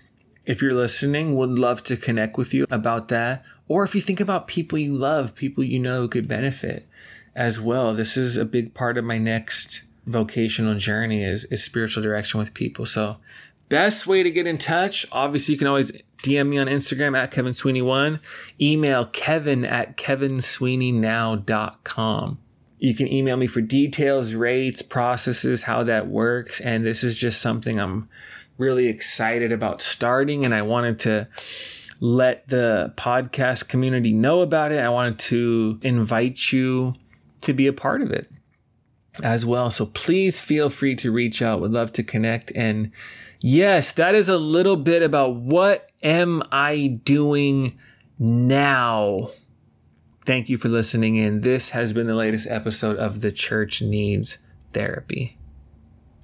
if 0.47 0.63
you're 0.63 0.75
listening 0.75 1.37
would 1.37 1.59
love 1.59 1.83
to 1.85 1.97
connect 1.97 2.37
with 2.37 2.55
you 2.55 2.67
about 2.71 3.09
that 3.09 3.45
or 3.71 3.83
if 3.85 3.95
you 3.95 4.01
think 4.01 4.19
about 4.19 4.49
people 4.49 4.77
you 4.77 4.97
love, 4.97 5.37
people 5.37 5.63
you 5.63 5.79
know 5.79 6.09
could 6.09 6.27
benefit 6.27 6.89
as 7.37 7.61
well. 7.61 7.95
This 7.95 8.17
is 8.17 8.37
a 8.37 8.45
big 8.45 8.75
part 8.75 8.99
of 8.99 9.05
my 9.05 9.17
next 9.17 9.85
vocational 10.07 10.75
journey 10.75 11.23
is, 11.23 11.45
is 11.53 11.63
spiritual 11.63 12.03
direction 12.03 12.41
with 12.41 12.53
people. 12.53 12.85
So 12.85 13.19
best 13.69 14.09
way 14.09 14.25
to 14.25 14.31
get 14.33 14.49
in 14.49 14.59
touch, 14.59 15.07
obviously 15.13 15.53
you 15.53 15.59
can 15.59 15.69
always 15.69 15.93
DM 16.25 16.49
me 16.49 16.59
on 16.59 16.67
Instagram 16.67 17.17
at 17.17 17.31
Kevin 17.31 17.53
Sweeney1, 17.53 18.19
email 18.61 19.07
kevin 19.07 19.65
at 19.65 19.97
kevinsweeneynow.com. 19.97 22.39
You 22.81 22.95
can 22.97 23.13
email 23.13 23.37
me 23.37 23.47
for 23.47 23.61
details, 23.61 24.35
rates, 24.35 24.83
processes, 24.83 25.63
how 25.63 25.85
that 25.85 26.09
works. 26.09 26.61
And 26.61 26.85
this 26.85 27.05
is 27.05 27.17
just 27.17 27.41
something 27.41 27.79
I'm 27.79 28.09
really 28.59 28.89
excited 28.89 29.53
about 29.53 29.81
starting. 29.81 30.45
And 30.45 30.57
I 30.57 30.63
wanted 30.63 30.99
to 31.01 31.29
let 32.01 32.49
the 32.49 32.95
podcast 32.97 33.69
community 33.69 34.13
know 34.13 34.41
about 34.41 34.73
it. 34.73 34.79
I 34.81 34.89
wanted 34.89 35.19
to 35.21 35.79
invite 35.83 36.51
you 36.51 36.95
to 37.43 37.53
be 37.53 37.67
a 37.67 37.73
part 37.73 38.03
of 38.03 38.11
it 38.11 38.31
as 39.23 39.45
well. 39.45 39.71
So 39.71 39.87
please 39.87 40.41
feel 40.41 40.71
free 40.71 40.95
to 40.97 41.13
reach 41.13 41.43
out. 41.43 41.61
Would 41.61 41.73
love 41.73 41.93
to 41.95 42.03
connect. 42.03 42.53
And 42.55 42.91
yes, 43.41 43.93
that 43.93 44.15
is 44.15 44.29
a 44.29 44.39
little 44.39 44.77
bit 44.77 45.03
about 45.03 45.37
what 45.37 45.91
am 46.03 46.43
I 46.51 47.01
doing 47.05 47.79
now? 48.19 49.31
Thank 50.25 50.49
you 50.49 50.57
for 50.59 50.69
listening 50.69 51.17
in. 51.17 51.43
This 51.43 51.71
has 51.71 51.93
been 51.93 52.07
the 52.07 52.15
latest 52.15 52.47
episode 52.49 52.97
of 52.97 53.21
The 53.21 53.33
Church 53.33 53.83
Needs 53.83 54.39
Therapy. 54.73 55.40